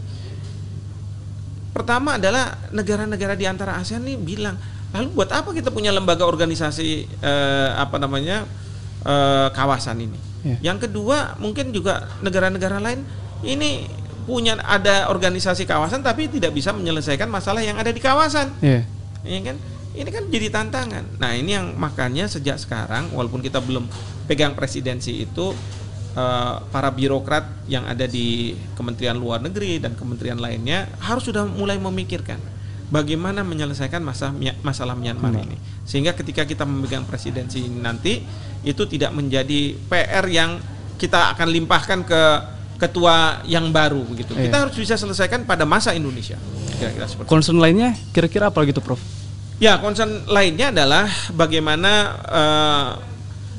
Pertama 1.73 2.21
adalah 2.21 2.53
negara-negara 2.69 3.33
di 3.33 3.49
antara 3.49 3.81
ASEAN 3.81 4.05
ini 4.05 4.21
bilang, 4.21 4.61
lalu 4.93 5.09
buat 5.17 5.33
apa 5.33 5.57
kita 5.57 5.73
punya 5.73 5.89
lembaga 5.89 6.29
organisasi 6.29 7.09
eh, 7.09 7.71
apa 7.81 7.97
namanya 7.97 8.45
eh, 9.09 9.49
kawasan 9.57 10.05
ini? 10.05 10.21
Ya. 10.45 10.73
Yang 10.73 10.89
kedua 10.89 11.41
mungkin 11.41 11.73
juga 11.73 12.13
negara-negara 12.21 12.77
lain 12.77 13.09
ini 13.41 13.89
punya 14.29 14.61
ada 14.61 15.09
organisasi 15.09 15.65
kawasan 15.65 16.05
tapi 16.05 16.29
tidak 16.29 16.53
bisa 16.53 16.77
menyelesaikan 16.77 17.27
masalah 17.27 17.65
yang 17.65 17.81
ada 17.81 17.89
di 17.89 18.05
kawasan, 18.05 18.53
ya, 18.61 18.85
ya 19.25 19.41
kan? 19.41 19.57
Ini 19.93 20.09
kan 20.09 20.25
jadi 20.27 20.49
tantangan. 20.49 21.21
Nah 21.21 21.37
ini 21.37 21.53
yang 21.53 21.77
makanya 21.77 22.25
sejak 22.25 22.57
sekarang 22.57 23.13
walaupun 23.13 23.41
kita 23.41 23.61
belum 23.61 23.85
pegang 24.25 24.57
presidensi 24.57 25.21
itu 25.21 25.53
eh, 26.13 26.55
para 26.67 26.89
birokrat 26.89 27.69
yang 27.69 27.85
ada 27.85 28.05
di 28.05 28.57
Kementerian 28.73 29.15
Luar 29.15 29.39
Negeri 29.39 29.77
dan 29.77 29.93
kementerian 29.93 30.37
lainnya 30.37 30.89
harus 30.99 31.29
sudah 31.29 31.45
mulai 31.45 31.77
memikirkan 31.77 32.41
bagaimana 32.89 33.41
menyelesaikan 33.41 34.01
masalah 34.01 34.33
masalah 34.61 34.93
Myanmar 34.93 35.33
ini 35.35 35.57
sehingga 35.83 36.13
ketika 36.13 36.45
kita 36.45 36.65
memegang 36.65 37.05
presidensi 37.05 37.65
nanti 37.65 38.21
itu 38.63 38.85
tidak 38.85 39.13
menjadi 39.13 39.77
PR 39.89 40.25
yang 40.29 40.61
kita 40.97 41.33
akan 41.33 41.49
limpahkan 41.49 42.05
ke 42.05 42.23
ketua 42.77 43.41
yang 43.45 43.73
baru 43.73 44.05
begitu 44.05 44.33
Iya. 44.35 44.45
kita 44.49 44.57
harus 44.61 44.77
bisa 44.77 44.95
selesaikan 44.97 45.45
pada 45.45 45.65
masa 45.65 45.93
Indonesia 45.93 46.37
kira-kira 46.77 47.07
seperti 47.09 47.25
itu. 47.25 47.33
concern 47.33 47.59
lainnya 47.59 47.97
kira-kira 48.13 48.53
apa 48.53 48.61
gitu 48.65 48.85
Prof? 48.85 49.01
Ya, 49.63 49.79
concern 49.79 50.27
lainnya 50.27 50.75
adalah 50.75 51.07
bagaimana 51.39 52.19
eh, 52.27 52.91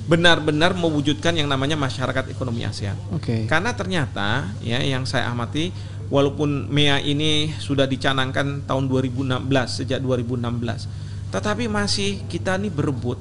benar-benar 0.03 0.75
mewujudkan 0.75 1.31
yang 1.31 1.47
namanya 1.47 1.79
masyarakat 1.79 2.27
ekonomi 2.27 2.67
ASEAN. 2.67 2.99
Oke, 3.15 3.47
Karena 3.47 3.71
ternyata 3.71 4.51
ya 4.59 4.83
yang 4.83 5.07
saya 5.07 5.31
amati 5.31 5.71
walaupun 6.11 6.67
MEA 6.67 6.99
ini 6.99 7.55
sudah 7.55 7.87
dicanangkan 7.87 8.67
tahun 8.67 8.91
2016 8.91 9.47
sejak 9.71 10.03
2016, 10.03 11.31
tetapi 11.31 11.71
masih 11.71 12.27
kita 12.27 12.59
nih 12.59 12.67
berebut 12.67 13.15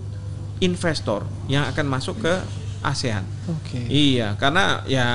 investor 0.58 1.22
yang 1.46 1.70
akan 1.70 1.86
masuk 1.86 2.18
ke 2.18 2.34
ASEAN. 2.82 3.22
oke, 3.46 3.78
Iya, 3.86 4.34
karena 4.34 4.82
ya 4.90 5.06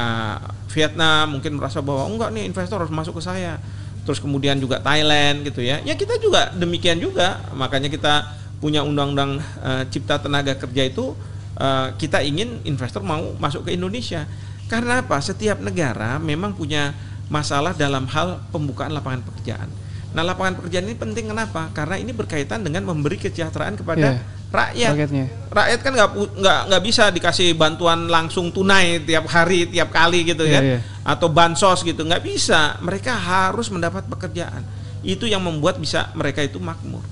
Vietnam 0.72 1.36
mungkin 1.36 1.60
merasa 1.60 1.84
bahwa 1.84 2.08
enggak 2.08 2.32
nih 2.32 2.48
investor 2.48 2.80
harus 2.80 2.96
masuk 2.96 3.20
ke 3.20 3.24
saya. 3.28 3.60
Terus 4.08 4.24
kemudian 4.24 4.56
juga 4.56 4.80
Thailand 4.80 5.44
gitu 5.44 5.60
ya. 5.60 5.84
Ya 5.84 6.00
kita 6.00 6.16
juga 6.24 6.56
demikian 6.56 7.04
juga. 7.04 7.44
Makanya 7.52 7.92
kita 7.92 8.24
punya 8.64 8.88
undang-undang 8.88 9.44
eh, 9.60 9.84
cipta 9.92 10.16
tenaga 10.24 10.56
kerja 10.56 10.88
itu 10.88 11.12
eh, 11.60 11.88
kita 12.00 12.24
ingin 12.24 12.64
investor 12.64 13.04
mau 13.04 13.36
masuk 13.36 13.68
ke 13.68 13.76
Indonesia. 13.76 14.24
Karena 14.72 15.04
apa? 15.04 15.20
Setiap 15.20 15.60
negara 15.60 16.16
memang 16.24 16.56
punya 16.56 16.96
masalah 17.28 17.76
dalam 17.76 18.08
hal 18.08 18.40
pembukaan 18.56 18.96
lapangan 18.96 19.28
pekerjaan. 19.28 19.68
Nah, 20.16 20.24
lapangan 20.24 20.56
pekerjaan 20.64 20.88
ini 20.88 20.96
penting 20.96 21.28
kenapa? 21.28 21.68
Karena 21.76 22.00
ini 22.00 22.16
berkaitan 22.16 22.64
dengan 22.64 22.88
memberi 22.88 23.20
kesejahteraan 23.20 23.76
kepada 23.76 24.16
Iya. 24.16 24.37
Rakyat. 24.48 24.92
Targetnya. 24.96 25.26
rakyat 25.48 25.80
kan 25.82 25.92
nggak 25.92 26.10
nggak 26.40 26.60
nggak 26.70 26.84
bisa 26.84 27.04
dikasih 27.10 27.56
bantuan 27.56 28.08
langsung 28.08 28.52
tunai 28.52 29.00
tiap 29.02 29.26
hari 29.28 29.68
tiap 29.68 29.90
kali 29.90 30.24
gitu 30.24 30.44
Iya, 30.44 30.54
kan. 30.54 30.64
iya. 30.64 30.80
atau 31.04 31.28
bansos 31.28 31.84
gitu. 31.84 32.04
Nggak 32.04 32.24
bisa. 32.24 32.76
Mereka 32.80 33.12
harus 33.12 33.68
mendapat 33.68 34.08
pekerjaan. 34.08 34.64
Itu 35.04 35.28
yang 35.28 35.44
membuat 35.44 35.80
bisa 35.80 36.12
mereka 36.14 36.44
itu 36.44 36.60
makmur. 36.60 37.04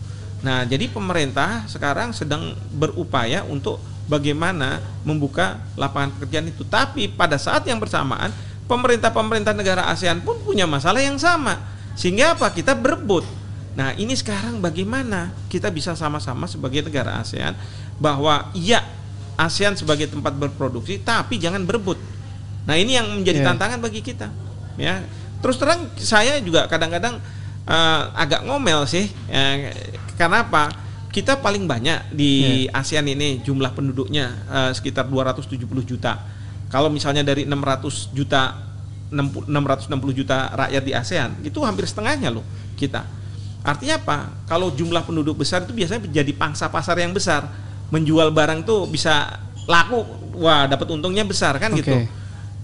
Nah 0.43 0.63
jadi 0.63 0.87
pemerintah 0.87 1.65
sekarang 1.65 2.11
sedang 2.11 2.53
berupaya 2.71 3.41
untuk 3.43 3.79
bagaimana 4.05 4.77
membuka 5.01 5.57
lapangan 5.75 6.13
pekerjaan 6.15 6.47
itu. 6.47 6.61
Tapi 6.63 7.09
pada 7.09 7.35
saat 7.35 7.65
yang 7.65 7.81
bersamaan 7.81 8.29
pemerintah-pemerintah 8.65 9.53
negara 9.53 9.89
ASEAN 9.89 10.21
pun 10.21 10.37
punya 10.41 10.65
masalah 10.65 11.01
yang 11.01 11.17
sama. 11.17 11.57
Sehingga 11.95 12.35
apa? 12.35 12.51
Kita 12.51 12.75
berebut 12.75 13.23
Nah, 13.75 13.91
ini 13.99 14.15
sekarang 14.15 14.63
bagaimana 14.63 15.35
kita 15.51 15.67
bisa 15.67 15.91
sama-sama 15.99 16.47
sebagai 16.47 16.87
negara 16.87 17.19
ASEAN 17.19 17.51
bahwa 17.99 18.47
iya 18.55 18.79
ASEAN 19.35 19.75
sebagai 19.75 20.07
tempat 20.07 20.31
berproduksi 20.31 21.03
tapi 21.03 21.35
jangan 21.35 21.67
berebut. 21.67 21.99
Nah, 22.63 22.79
ini 22.79 22.95
yang 22.95 23.07
menjadi 23.19 23.43
Iya. 23.43 23.47
tantangan 23.51 23.79
bagi 23.83 23.99
kita. 23.99 24.31
Ya. 24.79 25.03
Terus 25.43 25.59
terang 25.59 25.91
saya 25.99 26.39
juga 26.39 26.65
kadang-kadang 26.71 27.19
eh, 27.67 28.03
agak 28.15 28.47
ngomel 28.47 28.87
sih. 28.87 29.11
Eh, 29.27 29.55
karena 30.15 30.47
apa? 30.47 30.71
Kita 31.11 31.39
paling 31.39 31.67
banyak 31.67 32.11
di 32.15 32.67
ASEAN 32.71 33.07
ini 33.11 33.43
jumlah 33.43 33.75
penduduknya 33.75 34.25
eh, 34.47 34.71
sekitar 34.71 35.09
270 35.11 35.83
juta. 35.83 36.23
Kalau 36.71 36.87
misalnya 36.87 37.27
dari 37.27 37.43
600 37.43 38.15
juta 38.15 38.55
60 39.11 39.51
660 39.51 40.13
juta 40.15 40.49
rakyat 40.55 40.83
di 40.83 40.93
ASEAN, 40.95 41.29
itu 41.43 41.59
hampir 41.61 41.85
setengahnya 41.85 42.31
loh 42.31 42.43
kita. 42.79 43.03
Artinya 43.65 43.97
apa? 43.97 44.17
Kalau 44.45 44.69
jumlah 44.69 45.01
penduduk 45.01 45.41
besar 45.41 45.65
itu 45.65 45.73
biasanya 45.73 46.05
menjadi 46.05 46.31
pangsa 46.37 46.69
pasar 46.69 47.01
yang 47.01 47.11
besar. 47.17 47.49
Menjual 47.89 48.29
barang 48.29 48.61
tuh 48.61 48.85
bisa 48.85 49.41
laku, 49.65 50.05
wah 50.37 50.69
dapat 50.69 50.85
untungnya 50.93 51.25
besar 51.25 51.57
kan 51.57 51.73
Oke. 51.73 51.81
gitu. 51.81 51.97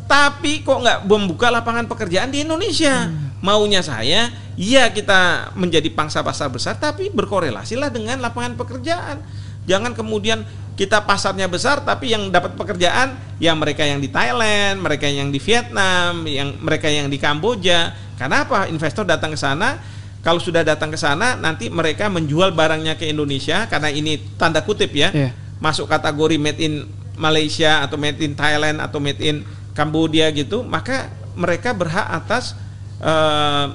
Tapi 0.05 0.61
kok 0.61 0.77
nggak 0.77 0.99
membuka 1.09 1.49
lapangan 1.49 1.89
pekerjaan 1.89 2.29
di 2.29 2.45
Indonesia? 2.45 3.09
Maunya 3.41 3.81
saya, 3.81 4.29
iya 4.53 4.93
kita 4.93 5.49
menjadi 5.57 5.89
pangsa 5.89 6.21
pasar 6.21 6.53
besar, 6.53 6.77
tapi 6.77 7.09
berkorelasilah 7.09 7.89
dengan 7.89 8.21
lapangan 8.21 8.53
pekerjaan. 8.53 9.17
Jangan 9.65 9.97
kemudian 9.97 10.45
kita 10.77 11.01
pasarnya 11.01 11.49
besar, 11.49 11.81
tapi 11.81 12.13
yang 12.13 12.29
dapat 12.29 12.53
pekerjaan 12.53 13.17
ya 13.41 13.57
mereka 13.57 13.81
yang 13.81 13.97
di 13.97 14.13
Thailand, 14.13 14.77
mereka 14.77 15.09
yang 15.09 15.33
di 15.33 15.41
Vietnam, 15.41 16.21
yang 16.29 16.53
mereka 16.61 16.85
yang 16.85 17.09
di 17.09 17.17
Kamboja. 17.17 17.97
Karena 18.21 18.45
apa? 18.45 18.69
Investor 18.69 19.09
datang 19.09 19.33
ke 19.33 19.39
sana, 19.41 19.81
kalau 20.21 20.37
sudah 20.37 20.61
datang 20.61 20.89
ke 20.89 20.97
sana, 20.97 21.33
nanti 21.33 21.67
mereka 21.67 22.05
menjual 22.05 22.53
barangnya 22.53 22.93
ke 22.93 23.09
Indonesia 23.09 23.65
karena 23.65 23.89
ini 23.89 24.21
tanda 24.37 24.61
kutip 24.61 24.93
ya 24.93 25.09
Iya. 25.09 25.33
masuk 25.57 25.85
kategori 25.85 26.37
made 26.37 26.61
in 26.61 26.85
Malaysia 27.17 27.81
atau 27.81 27.97
made 27.97 28.17
in 28.17 28.33
Thailand 28.33 28.77
atau 28.77 28.97
made 28.97 29.17
in 29.17 29.41
Kambodia 29.71 30.29
gitu, 30.29 30.61
maka 30.61 31.09
mereka 31.33 31.71
berhak 31.71 32.05
atas 32.05 32.53
uh, 32.99 33.71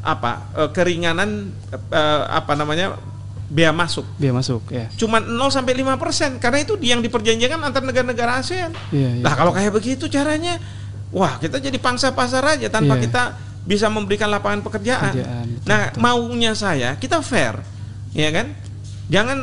apa 0.00 0.32
uh, 0.56 0.68
keringanan 0.72 1.52
uh, 1.92 2.22
apa 2.28 2.56
namanya 2.56 2.96
biaya 3.46 3.74
masuk. 3.74 4.06
Biaya 4.16 4.32
masuk, 4.32 4.62
ya. 4.70 4.86
Cuma 4.94 5.18
0 5.18 5.28
sampai 5.50 5.74
5 5.74 5.98
persen, 5.98 6.30
karena 6.38 6.62
itu 6.62 6.78
yang 6.80 7.00
diperjanjikan 7.00 7.58
antar 7.60 7.82
negara-negara 7.82 8.38
ASEAN. 8.38 8.70
Iya, 8.94 9.20
iya. 9.20 9.22
Nah 9.22 9.34
kalau 9.34 9.50
kayak 9.50 9.74
begitu 9.74 10.06
caranya, 10.06 10.56
wah 11.10 11.36
kita 11.36 11.58
jadi 11.58 11.74
pangsa 11.76 12.14
pasar 12.14 12.46
aja 12.46 12.70
tanpa 12.70 12.94
Iya. 12.96 13.02
kita 13.10 13.22
bisa 13.70 13.86
memberikan 13.86 14.26
lapangan 14.26 14.66
pekerjaan. 14.66 15.14
Pekerjaan, 15.14 15.46
nah 15.62 15.94
betul. 15.94 16.02
maunya 16.02 16.52
saya 16.52 16.98
kita 16.98 17.22
fair, 17.22 17.62
ya 18.10 18.34
kan? 18.34 18.50
Jangan 19.06 19.38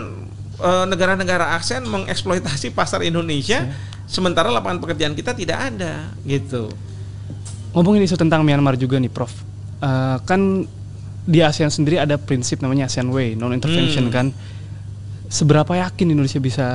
eh, 0.58 0.86
negara-negara 0.86 1.56
ASEAN 1.56 1.88
mengeksploitasi 1.88 2.76
pasar 2.76 3.08
Indonesia, 3.08 3.63
Iya. 3.63 3.72
sementara 4.04 4.52
lapangan 4.52 4.84
pekerjaan 4.84 5.13
kita 5.13 5.32
tidak 5.32 5.72
ada, 5.72 6.12
gitu. 6.24 6.68
Ngomongin 7.72 8.04
isu 8.04 8.18
tentang 8.18 8.44
Myanmar 8.44 8.76
juga 8.76 8.98
nih, 8.98 9.08
Prof. 9.08 9.32
Eh, 9.80 10.18
kan 10.26 10.66
di 11.24 11.40
ASEAN 11.40 11.70
sendiri 11.70 11.96
ada 11.96 12.18
prinsip 12.18 12.60
namanya 12.60 12.88
ASEAN 12.88 13.08
Way, 13.08 13.36
non 13.36 13.54
intervention 13.54 14.10
Hmm. 14.10 14.13
kan. 14.13 14.28
Seberapa 15.28 15.76
yakin 15.78 16.10
Indonesia 16.10 16.40
bisa 16.40 16.68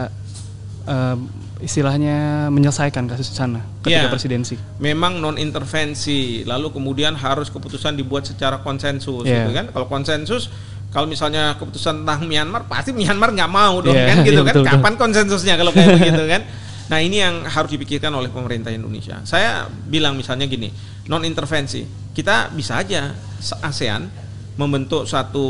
eh, 0.83 1.17
istilahnya 1.63 2.17
menyelesaikan 2.49 3.07
kasus 3.07 3.31
di 3.31 3.37
sana 3.37 3.63
ketika 3.81 4.03
Iya. 4.03 4.11
presidensi? 4.11 4.55
memang 4.77 5.17
non 5.17 5.39
intervensi 5.39 6.43
lalu 6.43 6.71
kemudian 6.71 7.15
harus 7.15 7.49
keputusan 7.49 7.95
dibuat 7.95 8.27
secara 8.27 8.59
konsensus 8.59 9.23
Iya. 9.23 9.47
gitu 9.47 9.51
kan 9.53 9.67
kalau 9.71 9.87
konsensus 9.87 10.51
kalau 10.91 11.07
misalnya 11.07 11.57
keputusan 11.57 12.05
tentang 12.05 12.27
Myanmar 12.27 12.67
pasti 12.67 12.93
Myanmar 12.93 13.33
nggak 13.33 13.49
mau 13.49 13.81
dong 13.81 13.95
Iya, 13.95 14.07
kan 14.07 14.17
gitu 14.21 14.35
iya, 14.37 14.45
kan 14.45 14.53
betul, 14.53 14.63
betul. 14.63 14.75
kapan 14.77 14.95
konsensusnya 14.97 15.55
kalau 15.55 15.71
kayak 15.71 15.97
begitu 15.97 16.25
kan 16.29 16.43
nah 16.83 16.99
ini 16.99 17.17
yang 17.19 17.47
harus 17.47 17.71
dipikirkan 17.71 18.13
oleh 18.13 18.29
pemerintah 18.29 18.69
Indonesia 18.69 19.23
saya 19.23 19.65
bilang 19.87 20.13
misalnya 20.13 20.45
gini 20.45 20.69
non 21.07 21.23
intervensi 21.23 21.87
kita 22.13 22.51
bisa 22.51 22.77
aja 22.77 23.09
se- 23.39 23.57
ASEAN 23.57 24.11
membentuk 24.53 25.09
satu 25.09 25.47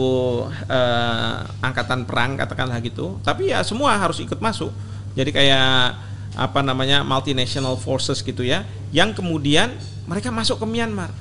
eh, 0.63 1.35
angkatan 1.59 2.05
perang 2.05 2.37
katakanlah 2.37 2.79
gitu 2.79 3.19
tapi 3.21 3.51
ya 3.51 3.61
semua 3.63 3.97
harus 3.97 4.21
ikut 4.21 4.39
masuk 4.39 4.71
jadi 5.13 5.31
kayak 5.31 5.69
apa 6.33 6.61
namanya 6.61 7.05
multinational 7.05 7.77
forces 7.77 8.21
gitu 8.21 8.41
ya 8.41 8.65
yang 8.89 9.13
kemudian 9.13 9.77
mereka 10.05 10.33
masuk 10.33 10.61
ke 10.61 10.67
Myanmar 10.67 11.13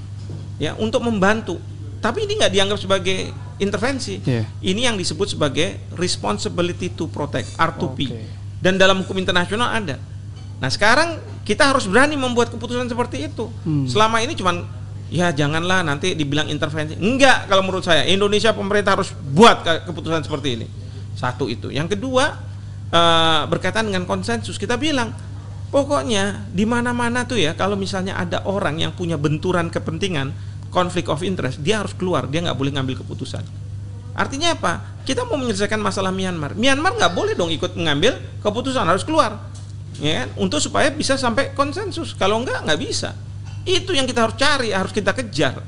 ya 0.58 0.74
untuk 0.76 1.02
membantu. 1.02 1.60
Tapi 2.02 2.26
ini 2.26 2.34
nggak 2.36 2.50
dianggap 2.50 2.80
sebagai 2.80 3.30
intervensi. 3.62 4.18
Iya. 4.26 4.50
ini 4.66 4.90
yang 4.90 4.98
disebut 4.98 5.38
sebagai 5.38 5.78
responsibility 5.94 6.90
to 6.90 7.06
protect 7.08 7.54
R2P 7.56 8.00
Oke. 8.10 8.26
dan 8.58 8.74
dalam 8.76 9.06
hukum 9.06 9.14
internasional 9.16 9.70
ada. 9.70 10.02
Nah 10.58 10.68
sekarang 10.68 11.18
kita 11.46 11.70
harus 11.70 11.86
berani 11.86 12.18
membuat 12.18 12.50
keputusan 12.50 12.90
seperti 12.90 13.30
itu. 13.30 13.50
Hmm. 13.62 13.86
selama 13.86 14.18
ini 14.18 14.34
cuman 14.34 14.66
ya 15.14 15.30
janganlah 15.30 15.84
nanti 15.84 16.14
dibilang 16.14 16.48
intervensi. 16.48 16.98
Enggak 16.98 17.46
kalau 17.46 17.62
menurut 17.62 17.86
saya. 17.86 18.02
Indonesia 18.06 18.50
pemerintah 18.50 18.98
harus 18.98 19.14
buat 19.14 19.62
ke- 19.62 19.84
keputusan 19.86 20.26
seperti 20.26 20.50
ini. 20.58 20.68
Satu 21.14 21.46
itu. 21.46 21.70
Yang 21.70 22.00
kedua 22.00 22.40
eh, 22.92 23.42
berkaitan 23.48 23.88
dengan 23.88 24.04
konsensus 24.04 24.60
kita 24.60 24.76
bilang 24.76 25.16
pokoknya 25.72 26.52
di 26.52 26.68
mana-mana 26.68 27.24
tuh 27.24 27.40
ya 27.40 27.56
kalau 27.56 27.80
misalnya 27.80 28.20
ada 28.20 28.44
orang 28.44 28.78
yang 28.84 28.92
punya 28.92 29.16
benturan 29.16 29.72
kepentingan 29.72 30.36
konflik 30.72 31.08
of 31.08 31.24
interest 31.24 31.64
dia 31.64 31.80
harus 31.80 31.96
keluar 31.96 32.28
dia 32.28 32.44
nggak 32.44 32.58
boleh 32.60 32.72
ngambil 32.76 33.02
keputusan. 33.04 33.44
Artinya 34.12 34.52
apa? 34.52 35.02
Kita 35.08 35.24
mau 35.24 35.40
menyelesaikan 35.40 35.80
masalah 35.80 36.12
Myanmar. 36.12 36.52
Myanmar 36.60 37.00
nggak 37.00 37.14
boleh 37.16 37.34
dong 37.34 37.48
ikut 37.48 37.80
mengambil 37.80 38.20
keputusan 38.44 38.84
harus 38.84 39.08
keluar. 39.08 39.40
Ya 40.02 40.26
kan? 40.26 40.30
untuk 40.40 40.60
supaya 40.60 40.92
bisa 40.92 41.16
sampai 41.16 41.56
konsensus. 41.56 42.12
Kalau 42.16 42.44
enggak 42.44 42.64
nggak 42.68 42.80
bisa. 42.80 43.16
Itu 43.64 43.96
yang 43.96 44.04
kita 44.04 44.28
harus 44.28 44.36
cari 44.36 44.76
harus 44.76 44.92
kita 44.92 45.16
kejar. 45.16 45.64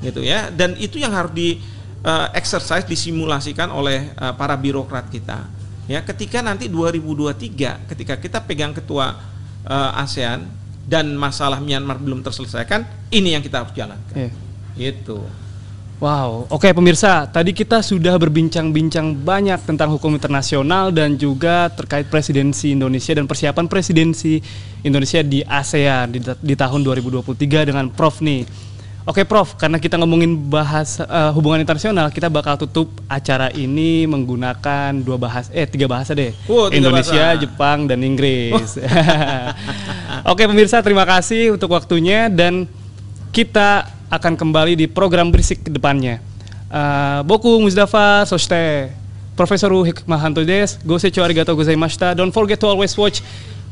Gitu 0.00 0.24
ya. 0.24 0.48
Dan 0.48 0.76
itu 0.80 0.96
yang 0.96 1.12
harus 1.12 1.36
di 1.36 1.60
eh, 2.00 2.26
exercise 2.32 2.88
disimulasikan 2.88 3.68
oleh 3.68 4.16
eh, 4.16 4.32
para 4.40 4.56
birokrat 4.56 5.12
kita 5.12 5.61
ya 5.92 6.00
ketika 6.00 6.40
nanti 6.40 6.72
2023 6.72 7.92
ketika 7.92 8.14
kita 8.16 8.38
pegang 8.40 8.72
ketua 8.72 9.20
eh, 9.68 10.00
ASEAN 10.00 10.48
dan 10.88 11.12
masalah 11.14 11.60
Myanmar 11.60 12.00
belum 12.00 12.24
terselesaikan 12.24 12.88
ini 13.12 13.36
yang 13.36 13.44
kita 13.44 13.60
harus 13.60 13.76
jalankan 13.76 14.16
Iya. 14.16 14.32
itu 14.96 15.20
Wow, 16.02 16.50
oke 16.50 16.66
pemirsa, 16.74 17.30
tadi 17.30 17.54
kita 17.54 17.78
sudah 17.78 18.18
berbincang-bincang 18.18 19.22
banyak 19.22 19.62
tentang 19.62 19.86
hukum 19.94 20.18
internasional 20.18 20.90
dan 20.90 21.14
juga 21.14 21.70
terkait 21.70 22.10
presidensi 22.10 22.74
Indonesia 22.74 23.14
dan 23.14 23.30
persiapan 23.30 23.70
presidensi 23.70 24.42
Indonesia 24.82 25.22
di 25.22 25.46
ASEAN 25.46 26.10
di, 26.10 26.18
di 26.18 26.54
tahun 26.58 26.82
2023 26.82 27.70
dengan 27.70 27.86
Prof 27.86 28.18
nih. 28.18 28.42
Oke 29.02 29.26
Prof, 29.26 29.58
karena 29.58 29.82
kita 29.82 29.98
ngomongin 29.98 30.30
bahasa 30.46 31.02
eh, 31.02 31.30
hubungan 31.34 31.58
internasional, 31.58 32.06
kita 32.14 32.30
bakal 32.30 32.54
tutup 32.54 32.86
acara 33.10 33.50
ini 33.50 34.06
menggunakan 34.06 34.94
dua 34.94 35.18
bahasa, 35.18 35.50
eh 35.50 35.66
tiga 35.66 35.90
bahasa 35.90 36.14
deh, 36.14 36.30
Oh, 36.46 36.70
tiga 36.70 36.86
Indonesia, 36.86 37.34
bahasa. 37.34 37.42
Jepang 37.42 37.90
dan 37.90 37.98
Inggris. 37.98 38.78
Oke 40.30 40.46
pemirsa, 40.46 40.78
terima 40.86 41.02
kasih 41.02 41.58
untuk 41.58 41.74
waktunya 41.74 42.30
dan 42.30 42.70
kita 43.34 43.90
akan 44.06 44.38
kembali 44.38 44.78
di 44.78 44.86
program 44.86 45.34
berisik 45.34 45.66
ke 45.66 45.70
depannya. 45.74 46.22
Uh, 46.70 47.26
Boku 47.26 47.58
Mustafa 47.58 48.22
Soste, 48.22 48.94
Profesor 49.34 49.74
Hikmahanto 49.82 50.46
des, 50.46 50.78
gosecho 50.86 51.26
arigatou 51.26 51.58
gozaimashita. 51.58 52.14
Don't 52.14 52.30
forget 52.30 52.62
to 52.62 52.70
always 52.70 52.94
watch 52.94 53.18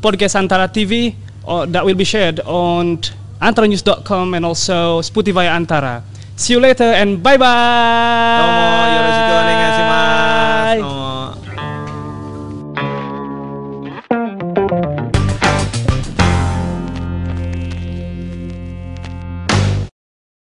podcast 0.02 0.34
Antara 0.34 0.66
TV 0.66 1.14
uh, 1.46 1.70
that 1.70 1.86
will 1.86 1.94
be 1.94 2.08
shared 2.08 2.42
on 2.42 2.98
antaranews.com 3.40 4.34
and 4.34 4.44
also 4.46 5.00
Spotify 5.02 5.48
Antara. 5.48 6.02
See 6.36 6.54
you 6.54 6.60
later 6.60 6.84
and 6.84 7.22
bye 7.22 7.36
bye. 7.36 7.50